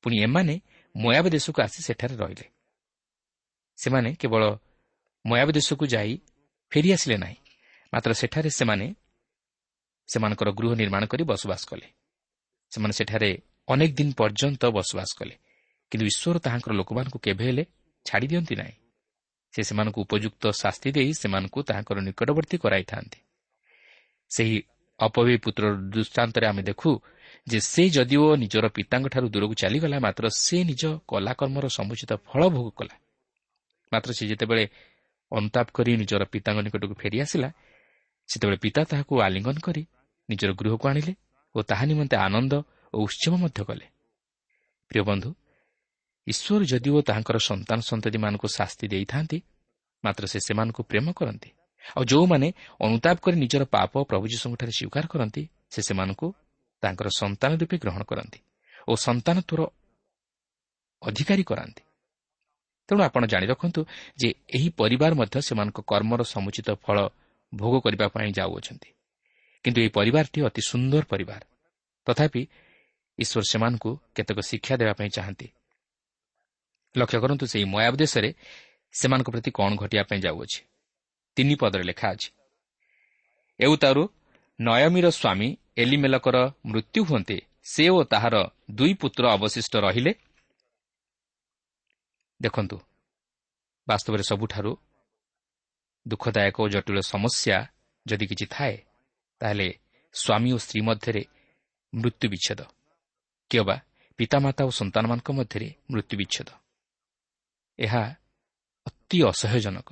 ପୁଣି 0.04 0.16
ଏମାନେ 0.22 0.54
ମୟାବ 0.94 1.24
ଦେଶକୁ 1.28 1.58
ଆସି 1.62 1.80
ସେଠାରେ 1.88 2.14
ରହିଲେ। 2.16 2.46
ସେମାନେ 3.78 4.10
କେବଳ 4.20 4.42
ମୟାବ 5.24 5.48
ଦେଶକୁ 5.58 5.84
ଯାଇ 5.86 6.12
ଫେରିଆସିଲେ 6.72 7.16
ନାହିଁ 7.24 7.38
ମାତ୍ର 7.92 8.10
ସେଠାରେ 8.12 8.50
ସେମାନେ 8.50 8.86
ସେମାନଙ୍କର 10.08 10.48
ଗୃହ 10.58 10.72
ନିର୍ମାଣ 10.80 11.02
କରି 11.10 11.22
ବସବାସ 11.30 11.62
କଲେ। 11.70 11.86
ସେମାନେ 12.72 12.94
ସେଠାରେ 12.98 13.30
ଅନେକ 13.68 13.90
ଦିନ 13.94 14.08
ପର୍ଯ୍ୟନ୍ତ 14.16 14.62
ବସବାସ 14.70 15.10
କଲେ। 15.18 15.34
କିନ୍ତୁ 15.92 16.04
ଈଶ୍ୱର 16.06 16.36
ତାହାଙ୍କର 16.38 16.72
ଲୋକମାନଙ୍କୁ 16.72 17.18
କେବେ 17.18 17.44
ହେଲେ 17.44 17.64
ଛାଡ଼ି 18.06 18.26
ଦିଅନ୍ତି 18.26 18.54
ନାହିଁ। 18.56 18.76
ସେ 19.54 19.60
ସେମାନଙ୍କୁ 19.62 19.98
ଉପଯୁକ୍ତ 20.00 20.44
ଶାସ୍ତି 20.52 20.88
ଦେଇ 20.92 21.10
ସେମାନଙ୍କୁ 21.12 21.58
ତାହାଙ୍କର 21.62 21.98
ନିକଟବର୍ତ୍ତୀ 22.00 22.56
କରାଇଥାନ୍ତି। 22.58 23.18
ସେହି 24.30 24.56
ଅପବୀ 25.00 25.34
ପୁତ୍ର 25.36 25.64
ଦୃଷ୍ଟାନ୍ତରେ 25.92 26.46
ଆମେ 26.46 26.62
ଦେଖୁ 26.62 26.90
ଯେ 27.46 27.58
ସେ 27.60 27.82
ଯଦିଓ 27.90 28.26
ନିଜର 28.36 28.66
ପିତାଙ୍କଠାରୁ 28.68 29.26
ଦୂରକୁ 29.28 29.54
ଚାଲିଗଲା 29.54 29.98
ମାତ୍ର 30.00 30.24
ସେ 30.28 30.56
ନିଜ 30.64 30.82
କଲାକର୍ମର 31.08 31.66
ସମୁଚିତ 31.68 32.12
ଫଳ 32.28 32.42
ଭୋଗ 32.48 32.68
କଲା। 32.70 32.94
ମାତ୍ର 33.92 34.10
ସେ 34.12 34.24
ଯେତେବେଳେ 34.26 34.64
ଅନୁତାପ 35.32 35.66
କରି 35.72 35.92
ନିଜର 35.96 36.22
ପିତାଙ୍କ 36.24 36.58
ନିକଟକୁ 36.62 36.94
ଫେରିଆସିଲା 36.94 37.48
ସେତେବେଳେ 38.28 38.58
ପିତା 38.58 38.82
ତାହାକୁ 38.84 39.14
ଆଲିଙ୍ଗନ 39.20 39.56
କରି 39.58 39.82
ନିଜର 40.28 40.50
ଗୃହକୁ 40.52 40.84
ଆଣିଲେ 40.88 41.12
ଓ 41.54 41.58
ତାହା 41.62 41.84
ନିମନ୍ତେ 41.86 42.16
ଆନନ୍ଦ 42.16 42.54
ଓ 42.94 42.96
ଉତ୍ସବ 43.06 43.32
ମଧ୍ୟ 43.36 43.60
କଲେ। 43.68 43.86
ପ୍ରିୟ 44.90 45.02
ବନ୍ଧୁ 45.02 45.30
ଈଶ୍ୱର 46.26 46.62
ଯଦିଓ 46.64 46.98
ତାହାଙ୍କର 47.02 47.36
ସନ୍ତାନ 47.50 47.78
ସନ୍ତତିମାନଙ୍କୁ 47.80 48.46
ଶାସ୍ତି 48.48 48.86
ଦେଇଥାନ୍ତି 48.88 49.38
ମାତ୍ର 50.04 50.24
ସେ 50.26 50.38
ସେମାନଙ୍କୁ 50.46 50.80
ପ୍ରେମ 50.90 51.06
କରନ୍ତି। 51.12 51.50
ଆଉ 51.96 52.02
ଯେଉଁମାନେ 52.04 52.48
ଅନୁତାପ 52.80 53.16
କରି 53.24 53.36
ନିଜର 53.36 53.62
ପାପ 53.66 53.92
ପ୍ରଭୁ 54.10 54.24
ଯୀଶୁଙ୍କଠାରେ 54.32 54.72
ସ୍ୱୀକାର 54.78 55.04
କରନ୍ତି 55.06 55.42
ସେ 55.70 55.80
ସେମାନଙ୍କୁ 55.82 56.26
ତାଙ୍କର 56.82 57.08
ସନ୍ତାନ 57.20 57.50
ରୂପେ 57.60 57.76
ଗ୍ରହଣ 57.82 58.02
କରନ୍ତି 58.02 58.38
ଓ 58.88 58.92
ସନ୍ତାନ 58.96 59.36
ତୋର 59.48 59.60
ଅଧିକାରୀ 61.02 61.42
କରାନ୍ତି। 61.42 61.82
ତେଣୁ 62.88 63.00
ଆପଣ 63.02 63.22
ଜାଣି 63.26 63.46
ରଖନ୍ତୁ 63.46 63.80
ଯେ 64.20 64.28
ଏହି 64.56 64.68
ପରିବାର 64.80 65.12
ମଧ୍ୟ 65.14 65.36
ସେମାନଙ୍କ 65.48 65.78
କର୍ମର 65.90 66.20
ସମୁଚିତ 66.34 66.68
ଫଳ 66.84 66.98
ଭୋଗ 67.52 67.74
କରିବା 67.80 68.06
ପାଇଁ 68.08 68.30
ଯାଉଅଛନ୍ତି। 68.38 68.88
କିନ୍ତୁ 69.64 69.78
ଏହି 69.80 69.90
ପରିବାରଟି 69.98 70.38
ଅତି 70.48 70.62
ସୁନ୍ଦର 70.70 71.02
ପରିବାର। 71.12 71.42
ତଥାପି 72.06 72.42
ଈଶ୍ୱର 73.18 73.42
ସେମାନଙ୍କୁ 73.50 73.90
କେତେକ 74.14 74.38
ଶିକ୍ଷା 74.50 74.74
ଦେବା 74.80 74.94
ପାଇଁ 74.98 75.10
ଚାହାନ୍ତି। 75.16 75.46
ଲକ୍ଷ୍ୟ 76.94 77.18
କରନ୍ତୁ 77.22 77.44
ସେହି 77.52 77.66
ମୟାବ 77.72 77.94
ଦେଶରେ 78.02 78.30
ସେମାନଙ୍କ 78.94 79.28
ପ୍ରତି 79.34 79.50
କ'ଣ 79.58 79.70
ଘଟିବା 79.82 80.04
ପାଇଁ 80.08 80.20
ଯାଉଅଛି। 80.26 80.60
ତିନି 81.36 81.54
ପଦରେ 81.60 81.84
ଲେଖା 81.90 82.06
ଅଛି 82.14 82.28
ଏଉତାରୁ 83.60 84.02
ନୟମୀର 84.58 85.06
ସ୍ୱାମୀ 85.10 85.48
ଏଲିମେଲକର 85.82 86.36
ମୃତ୍ୟୁ 86.66 87.00
ହୁଅନ୍ତେ 87.08 87.36
ସେ 87.64 87.84
ଓ 87.88 87.98
ତାହାର 88.12 88.34
ଦୁଇ 88.70 88.92
ପୁତ୍ର 89.00 89.24
ଅବଶିଷ୍ଟ 89.36 89.74
ରହିଲେ। 89.76 90.12
ଦେଖନ୍ତୁ 92.40 92.76
ବାସ୍ତବରେ 93.88 94.24
ସବୁଠାରୁ 94.30 94.72
ଦୁଃଖଦାୟକ 96.06 96.56
ଓ 96.62 96.66
ଜଟିଳ 96.74 96.98
ସମସ୍ୟା 97.12 97.56
ଯଦି 98.06 98.24
କିଛି 98.30 98.46
ଥାଏ 98.54 98.74
ତାହେଲେ 99.40 99.68
ସ୍ୱାମୀ 100.14 100.50
ଓ 100.56 100.58
ସ୍ତ୍ରୀ 100.64 100.80
ମଧ୍ୟରେ 100.88 101.22
ମୃତ୍ୟୁ 101.92 102.26
ବିଚ୍ଛେଦ। 102.32 102.60
କିମ୍ବା 103.50 103.76
ପିତାମାତା 104.18 104.62
ଓ 104.64 104.70
ସନ୍ତାନମାନଙ୍କ 104.70 105.28
ମଧ୍ୟରେ 105.38 105.68
ମୃତ୍ୟୁ 105.90 106.14
ବିଚ୍ଛେଦ 106.20 106.48
ଏହା 107.78 108.02
ଅତି 108.86 109.18
ଅସହ୍ୟଜନକ 109.30 109.90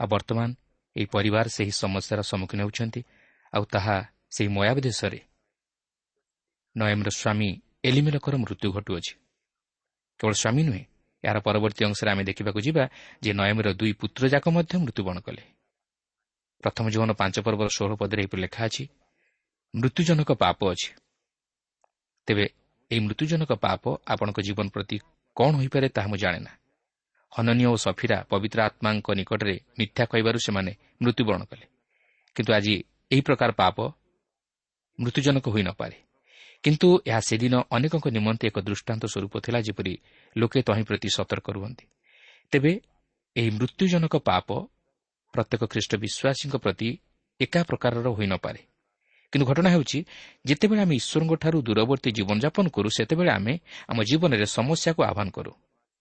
ଆଉ 0.00 0.06
ବର୍ତ୍ତମାନ 0.08 0.48
ଏହି 0.96 1.06
ପରିବାର 1.14 1.46
ସେହି 1.56 1.72
ସମସ୍ୟାର 1.82 2.20
ସମ୍ମୁଖୀନ 2.30 2.58
ହେଉଛନ୍ତି 2.64 3.00
ଆଉ 3.52 3.64
ତାହା 3.74 3.96
ସେହି 4.34 4.48
ମୟାବ 4.48 4.76
ଦେଶରେ 4.80 5.20
ନୟମର 6.76 7.08
ସ୍ୱାମୀ 7.10 7.48
ଏଲିମିଲକର 7.88 8.34
ମୃତ୍ୟୁ 8.42 8.68
ଘଟୁଅଛି। 8.76 9.12
କେବଳ 10.20 10.34
ସ୍ୱାମୀ 10.42 10.62
ନୁହେଁ 10.68 10.84
ଏହାର 11.24 11.38
ପରବର୍ତ୍ତୀ 11.46 11.82
ଅଂଶରେ 11.88 12.08
ଆମେ 12.12 12.22
ଦେଖିବାକୁ 12.30 12.60
ଯିବା 12.66 12.84
ଯେ 13.22 13.30
ନୟମର 13.40 13.68
ଦୁଇ 13.80 13.92
ପୁତ୍ରଯାକ 14.00 14.44
ମଧ୍ୟ 14.56 14.74
ମୃତ୍ୟୁବରଣ 14.82 15.18
କଲେ। 15.26 15.42
ପ୍ରଥମ 16.62 16.84
ଜୀବନ 16.92 17.10
ପାଞ୍ଚ 17.20 17.36
ପର୍ବର 17.46 17.68
ଷୋହଳ 17.76 17.92
ପଦରେ 18.00 18.20
ଏହିପରି 18.22 18.40
ଲେଖା 18.44 18.60
ଅଛି 18.68 18.84
ମୃତ୍ୟୁଜନକ 19.74 20.30
ପାପ 20.42 20.58
ଅଛି। 20.72 20.90
ତେବେ 22.28 22.44
ଏହି 22.90 23.00
ମୃତ୍ୟୁଜନକ 23.06 23.50
ପାପ 23.64 23.82
ଆପଣଙ୍କ 24.12 24.38
ଜୀବନ 24.46 24.66
ପ୍ରତି 24.74 24.96
କ'ଣ 25.36 25.52
ହୋଇପାରେ 25.60 25.88
ତାହା 25.96 26.08
ମୁଁ 26.12 26.18
ଜାଣେ 26.22 26.40
ନା। 26.46 26.52
ହନନୀୟ 27.32 27.66
ଓ 27.72 27.74
ସଫିରା 27.86 28.18
ପବିତ୍ର 28.30 28.58
ଆତ୍ମାଙ୍କ 28.68 29.08
ନିକଟରେ 29.18 29.54
ମିଥ୍ୟା 29.78 30.04
କହିବାରୁ 30.12 30.38
ସେମାନେ 30.46 30.72
ମୃତ୍ୟୁବରଣ 31.02 31.42
କଲେ। 31.50 31.66
କିନ୍ତୁ 32.36 32.50
ଆଜି 32.58 32.74
ଏହି 33.10 33.22
ପ୍ରକାର 33.28 33.50
ପାପ 33.62 33.76
ମୃତ୍ୟୁଜନକ 34.98 35.46
ହୋଇନପାରେ 35.54 35.96
କିନ୍ତୁ 36.64 36.88
ଏହା 37.08 37.20
ସେଦିନ 37.28 37.54
ଅନେକଙ୍କ 37.76 38.06
ନିମନ୍ତେ 38.16 38.44
ଏକ 38.50 38.56
ଦୃଷ୍ଟାନ୍ତ 38.68 39.04
ସ୍ୱରୂପ 39.12 39.34
ଥିଲା 39.44 39.60
ଯେପରି 39.66 39.94
ଲୋକେ 40.36 40.60
ତହିଁ 40.68 40.84
ପ୍ରତି 40.88 41.08
ସତର୍କ 41.16 41.46
ରୁହନ୍ତି। 41.56 41.84
ତେବେ 42.52 42.72
ଏହି 43.36 43.50
ମୃତ୍ୟୁଜନକ 43.58 44.14
ପାପ 44.28 44.48
ପ୍ରତ୍ୟେକ 45.34 45.62
ଖ୍ରୀଷ୍ଟ 45.72 45.92
ବିଶ୍ୱାସୀଙ୍କ 46.04 46.54
ପ୍ରତି 46.64 46.88
ଏକା 47.40 47.60
ପ୍ରକାରର 47.70 48.06
ହୋଇନପାରେ 48.18 48.60
କିନ୍ତୁ 49.32 49.44
ଘଟଣା 49.50 49.68
ହେଉଛି 49.74 49.98
ଯେତେବେଳେ 50.48 50.80
ଆମେ 50.84 50.94
ଈଶ୍ୱରଙ୍କଠାରୁ 51.00 51.58
ଦୂରବର୍ତ୍ତୀ 51.68 52.10
ଜୀବନଯାପନ 52.18 52.64
କରୁ 52.74 52.88
ସେତେବେଳେ 52.96 53.30
ଆମେ 53.38 53.54
ଆମ 53.90 53.98
ଜୀବନରେ 54.08 54.46
ସମସ୍ୟାକୁ 54.56 55.00
ଆହ୍ୱାନ 55.08 55.28
କରୁ 55.36 55.52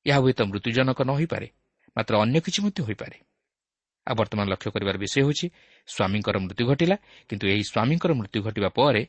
ଏହା 0.06 0.20
ହୁଏତ 0.24 0.40
ମୃତ୍ୟୁଜନକ 0.50 1.00
ନ 1.08 1.12
ହୋଇପାରେ 1.20 1.48
ମାତ୍ର 1.96 2.14
ଅନ୍ୟ 2.24 2.40
କିଛି 2.46 2.60
ମଧ୍ୟ 2.66 2.80
ହୋଇପାରେ। 2.88 3.18
ଆଉ 4.08 4.16
ବର୍ତ୍ତମାନ 4.20 4.46
ଲକ୍ଷ୍ୟ 4.54 4.70
କରିବାର 4.76 4.96
ବିଷୟ 5.04 5.18
ହେଉଛି 5.24 5.46
ସ୍ୱାମୀଙ୍କର 5.88 6.36
ମୃତ୍ୟୁ 6.44 6.64
ଘଟିଲା 6.72 6.96
କିନ୍ତୁ 7.30 7.46
ଏହି 7.54 7.64
ସ୍ୱାମୀଙ୍କର 7.72 8.12
ମୃତ୍ୟୁ 8.20 8.40
ଘଟିବା 8.48 8.70
ପରେ 8.78 9.04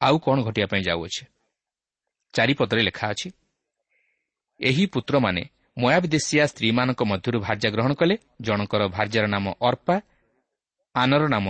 ଆଉ 0.00 0.16
କ'ଣ 0.24 0.36
ଘଟିବା 0.46 0.66
ପାଇଁ 0.72 0.82
ଯାଉଅଛି? 0.88 1.22
ଚାରିପଦରେ 2.34 2.82
ଲେଖା 2.88 3.06
ଅଛି 3.12 3.28
ଏହି 4.60 4.84
ପୁତ୍ରମାନେ 4.94 5.42
ମୟାବଦେଶିଆ 5.76 6.44
ସ୍ତ୍ରୀମାନଙ୍କ 6.52 7.00
ମଧ୍ୟରୁ 7.12 7.38
ଭାର୍ଯ୍ୟା 7.46 7.68
ଗ୍ରହଣ 7.74 7.92
କଲେ 8.00 8.14
ଜଣଙ୍କର 8.40 8.82
ଭାର୍ଯ୍ୟାର 8.96 9.26
ନାମ 9.34 9.46
ଅର୍ପା 9.68 9.96
ଆନର 10.94 11.22
ନାମ 11.34 11.46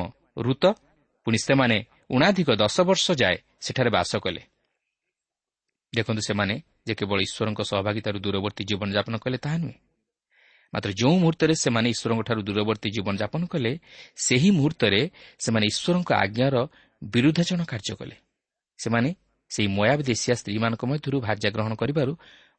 ଋତ 0.47 0.65
ପୁଣି 1.31 1.39
ସେମାନେ 1.39 1.77
ଉଣାଧିକ 2.11 2.49
ଦଶ 2.59 2.77
ବର୍ଷ 2.81 3.07
ଯାଏ 3.15 3.37
ସେଠାରେ 3.61 3.91
ବାସ 3.91 4.13
କଲେ। 4.19 4.43
ଦେଖନ୍ତୁ 5.95 6.23
ସେମାନେ 6.27 6.55
ଯେ 6.87 6.95
କେବଳ 6.95 7.19
ଈଶ୍ୱରଙ୍କ 7.27 7.61
ସହଭାଗିତାରୁ 7.71 8.19
ଦୂରବର୍ତ୍ତୀ 8.19 8.63
ଜୀବନଯାପନ 8.65 9.15
କଲେ 9.23 9.39
ତାହା 9.39 9.59
ନୁହେଁ। 9.59 9.79
ମାତ୍ର 10.73 10.91
ଯେଉଁ 10.91 11.17
ମୁହୂର୍ତ୍ତରେ 11.23 11.55
ସେମାନେ 11.55 11.89
ଈଶ୍ୱରଙ୍କଠାରୁ 11.95 12.41
ଦୂରବର୍ତ୍ତୀ 12.43 12.89
ଜୀବନଯାପନ 12.91 13.43
କଲେ 13.47 13.73
ସେହି 14.17 14.51
ମୁହୂର୍ତ୍ତରେ 14.51 15.01
ସେମାନେ 15.39 15.65
ଈଶ୍ୱରଙ୍କ 15.67 16.11
ଆଜ୍ଞାର 16.25 16.55
ବିରୁଦ୍ଧାଚରଣ 17.03 17.63
କାର୍ଯ୍ୟ 17.65 17.95
କଲେ। 18.01 18.17
ସେମାନେ 18.79 19.11
ସେହି 19.51 19.69
ମୟାବ 19.69 19.99
ଦେଶିଆ 20.03 20.35
ସ୍ତ୍ରୀମାନଙ୍କ 20.35 20.83
ମଧ୍ୟରୁ 20.91 21.17
ଭାର୍ଯ୍ୟା 21.21 21.51
ଗ୍ରହଣ 21.55 21.73
କରିବାରୁ 21.75 22.13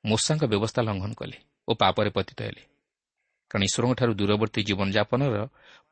ମୂଷାଙ୍କ 0.06 0.44
ବ୍ୟବସ୍ଥା 0.52 0.82
ଲଙ୍ଘନ 0.88 1.12
କଲେ 1.14 1.38
ଓ 1.68 1.72
ପାପରେ 1.76 2.10
ପତିତ 2.10 2.40
ହେଲେ। 2.42 2.71
କାରଣ 3.52 3.64
ଈଶ୍ୱରଙ୍କଠାରୁ 3.68 4.12
ଦୂରବର୍ତ୍ତୀ 4.16 4.62
ଜୀବନଯାପନର 4.68 5.36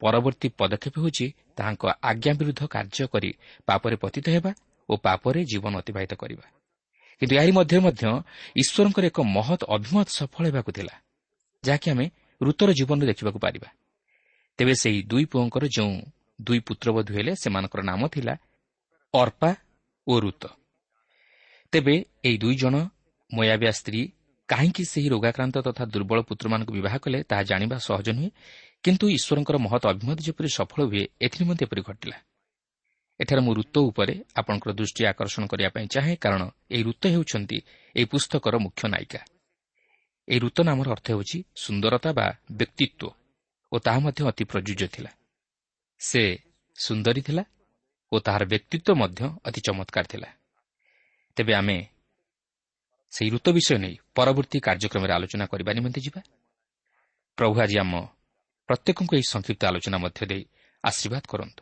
ପରବର୍ତ୍ତୀ 0.02 0.48
ପଦକ୍ଷେପ 0.60 0.95
ହେଉଛି 1.04 1.26
ତାହାଙ୍କ 1.58 1.84
ଆଜ୍ଞା 2.10 2.32
ବିରୁଦ୍ଧ 2.39 2.62
କାର୍ଯ୍ୟ 2.76 3.06
କରି 3.13 3.30
ପାପରେ 3.67 3.95
ପତିତ 4.04 4.26
ହେବା 4.36 4.52
ଓ 4.89 4.93
ପାପରେ 5.06 5.39
ଜୀବନ 5.52 5.74
ଅତିବାହିତ 5.82 6.13
କରିବା। 6.22 6.45
କିନ୍ତୁ 7.22 7.34
ଏହାରି 7.36 7.52
ମଧ୍ୟରେ 7.52 7.80
ମଧ୍ୟ 7.86 8.04
ଈଶ୍ୱରଙ୍କର 8.62 9.04
ଏକ 9.12 9.17
ମହତ୍ 9.38 9.63
ଅଭିମତ 9.76 10.08
ସଫଳ 10.19 10.43
ହେବାକୁ 10.50 10.72
ଥିଲା 10.78 10.95
ଯାହାକି 11.63 11.88
ଆମେ 11.93 12.06
ଋତର 12.41 12.69
ଜୀବନରେ 12.80 13.06
ଦେଖିବାକୁ 13.12 13.39
ପାରିବା। 13.45 13.69
ତେବେ 14.60 14.74
ସେହି 14.82 15.00
ଦୁଇ 15.12 15.26
ପୁଅଙ୍କର 15.32 15.63
ଯେଉଁ 15.76 15.93
ଦୁଇ 16.39 16.60
ପୁତ୍ରବଧୂ 16.67 17.12
ହେଲେ 17.17 17.32
ସେମାନଙ୍କର 17.43 17.82
ନାମ 17.91 18.02
ଥିଲା 18.08 18.34
ଅର୍ପା 19.13 19.50
ଓ 20.08 20.13
ଋତ 20.24 20.43
ତେବେ 21.74 21.95
ଏହି 22.28 22.38
ଦୁଇ 22.43 22.56
ଜଣ 22.56 22.76
ମୟାବିଆ 23.30 23.72
ସ୍ତ୍ରୀ 23.72 24.02
କାହିଁକି 24.50 24.84
ସେହି 24.86 25.08
ରୋଗାକ୍ରାନ୍ତ 25.10 25.56
ତଥା 25.68 25.84
ଦୁର୍ବଳ 25.86 26.20
ପୁତ୍ରମାନଙ୍କୁ 26.22 26.74
ବିବାହ 26.74 26.96
କଲେ 26.98 27.20
ତାହା 27.24 27.44
ଜାଣିବା 27.44 27.78
ସହଜ 27.80 28.08
ନୁହେଁ 28.18 28.30
କିନ୍ତୁ 28.84 29.06
ଈଶ୍ୱରଙ୍କର 29.18 29.56
ମହତ 29.66 29.84
ଅଭିମତ 29.94 30.20
ଯେପରି 30.28 30.50
ସଫଳ 30.50 30.80
ହୁଏ 30.90 31.04
ଏଥିନିମନ୍ତେ 31.22 31.64
ଏପରି 31.66 31.82
ଘଟିଲା। 31.82 32.18
ଏଠାରେ 33.20 33.42
ମୁଁ 33.42 33.54
ଋତ 33.54 33.76
ଉପରେ 33.90 34.14
ଆପଣଙ୍କର 34.36 34.72
ଦୃଷ୍ଟି 34.74 35.02
ଆକର୍ଷଣ 35.06 35.44
କରିବା 35.52 35.70
ପାଇଁ 35.70 35.86
ଚାହେଁ 35.88 36.16
କାରଣ 36.18 36.42
ଏହି 36.72 36.84
ଋତ 36.84 37.04
ହେଉଛନ୍ତି 37.14 37.58
ଏହି 37.96 38.06
ପୁସ୍ତକର 38.06 38.54
ମୁଖ୍ୟ 38.66 38.84
ନାୟିକା। 38.90 39.22
ଏହି 40.28 40.40
ଋତ 40.40 40.58
ନାମର 40.62 40.88
ଅର୍ଥ 40.96 41.08
ହେଉଛି 41.12 41.38
ସୁନ୍ଦରତା 41.56 42.10
ବା 42.14 42.26
ବ୍ୟକ୍ତିତ୍ୱ 42.52 43.10
ଓ 43.72 43.76
ତାହା 43.80 44.00
ମଧ୍ୟ 44.00 44.22
ଅତି 44.30 44.44
ପ୍ରଯୁଜ୍ୟ 44.52 44.86
ଥିଲା। 44.88 45.12
ସେ 46.02 46.22
ସୁନ୍ଦରୀ 46.76 47.22
ଥିଲା 47.22 47.44
ଓ 48.12 48.16
ତାହାର 48.20 48.44
ବ୍ୟକ୍ତିତ୍ୱ 48.46 49.00
ମଧ୍ୟ 49.02 49.22
ଅତି 49.46 49.60
ଚମତ୍କାର 49.62 50.06
ଥିଲା। 50.06 50.30
ତେବେ 51.38 51.54
ଆମେ 51.54 51.78
ସେହି 53.12 53.30
ଋତ 53.30 53.48
ବିଷୟ 53.50 53.78
ନେଇ 53.78 53.95
ପରବର୍ତ୍ତୀ 54.15 54.58
କାର୍ଯ୍ୟକ୍ରମରେ 54.60 55.12
ଆଲୋଚନା 55.13 55.45
କରିବା 55.45 55.72
ନିମନ୍ତେ 55.74 56.00
ଯିବା। 56.02 56.22
ପ୍ରଭୁ 57.38 57.56
ଆଜି 57.62 57.76
ଆମ 57.80 57.93
ପ୍ରତ୍ୟେକଙ୍କୁ 58.69 59.13
ଏହି 59.15 59.26
ସଂକ୍ଷିପ୍ତ 59.30 59.62
ଆଲୋଚନା 59.65 59.98
ମଧ୍ୟ 59.98 60.22
ଦେଇ 60.26 60.43
ଆଶୀର୍ବାଦ 60.84 61.24
କରନ୍ତୁ। 61.28 61.62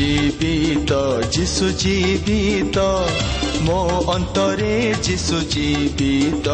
ଜୀବିତ 0.00 0.92
ଯିଶୁ 1.30 1.70
ଜୀବିତ 1.70 2.78
ମୋ 3.62 3.80
ଅନ୍ତରେ 4.14 4.94
ଯିଶୁ 5.02 5.40
ଜୀବିତ। 5.40 6.48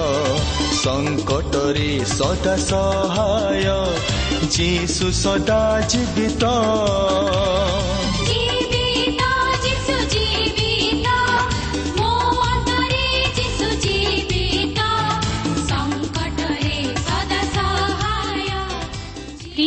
ସଙ୍କଟରେ 0.82 2.04
ସଦା 2.06 2.56
ସହାୟ 2.56 3.66
ଯିଶୁ 4.50 5.12
ସଦା 5.12 5.61
ଜୀବିତ। 5.88 6.44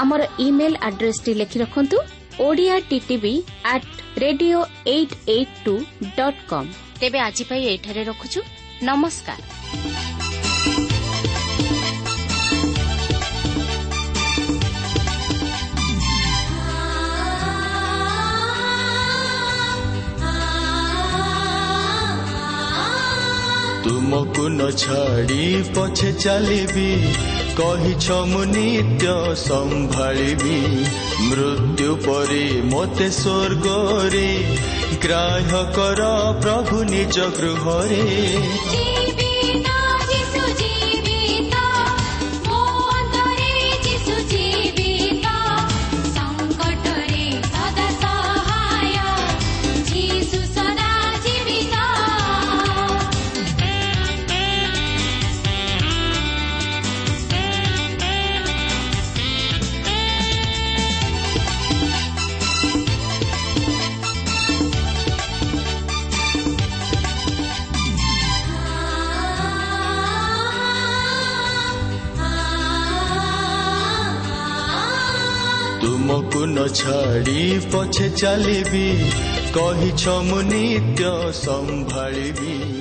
ଆମର 0.00 0.22
ଇମେଲ 0.38 0.74
ଆଡ୍ରେସଟି 0.88 1.32
ଲେଖି 1.40 1.58
ରଖନ୍ତୁ 1.62 1.98
Odia 2.40 2.74
TTV 2.90 3.34
at 3.72 3.86
radio 4.18 4.58
eight 4.86 5.14
eight 5.28 5.54
two 5.64 5.74
dot 6.16 6.40
com 6.50 6.68
ତେବେ 7.00 7.18
ଆଜି 7.18 7.44
ପାଇଁ 7.48 7.62
ଏଇଠାରେ 7.72 8.02
ରଖୁଛୁ। 8.10 8.40
ନମସ୍କାର। 8.82 9.40
ତୁମକୁ 23.84 24.44
ନ 24.48 24.60
ଛାଡ଼ି 24.80 25.42
ପଛେ 25.74 26.10
ଚାଲିବି। 26.22 26.90
କହିଛ 27.58 28.16
ମୁଁ 28.28 28.42
ନିତ୍ୟ 28.48 29.14
ସମ୍ଭାଳିବି 29.38 30.58
ମୃତ୍ୟୁ 31.22 31.96
ପରେ 32.04 32.44
ମୋତେ 32.64 33.08
ସ୍ୱର୍ଗରେ 33.10 34.28
ଗ୍ରାହ୍ୟ 35.02 35.64
କର 35.74 36.06
ପ୍ରଭୁ 36.40 36.84
ନିଜ 36.84 37.26
ଗୃହରେ 37.36 38.97
ତୁମକୁ 76.68 76.74
ନ 76.74 76.74
ଛାଡ଼ି 76.74 77.60
ପଛେ 77.72 78.08
ଚାଲିବି 78.10 79.12
କହିଛ 79.54 80.08
ମୁଁ 80.08 80.42
ନିତ୍ୟ 80.42 81.32
ସମ୍ଭାଳିବି 81.32 82.77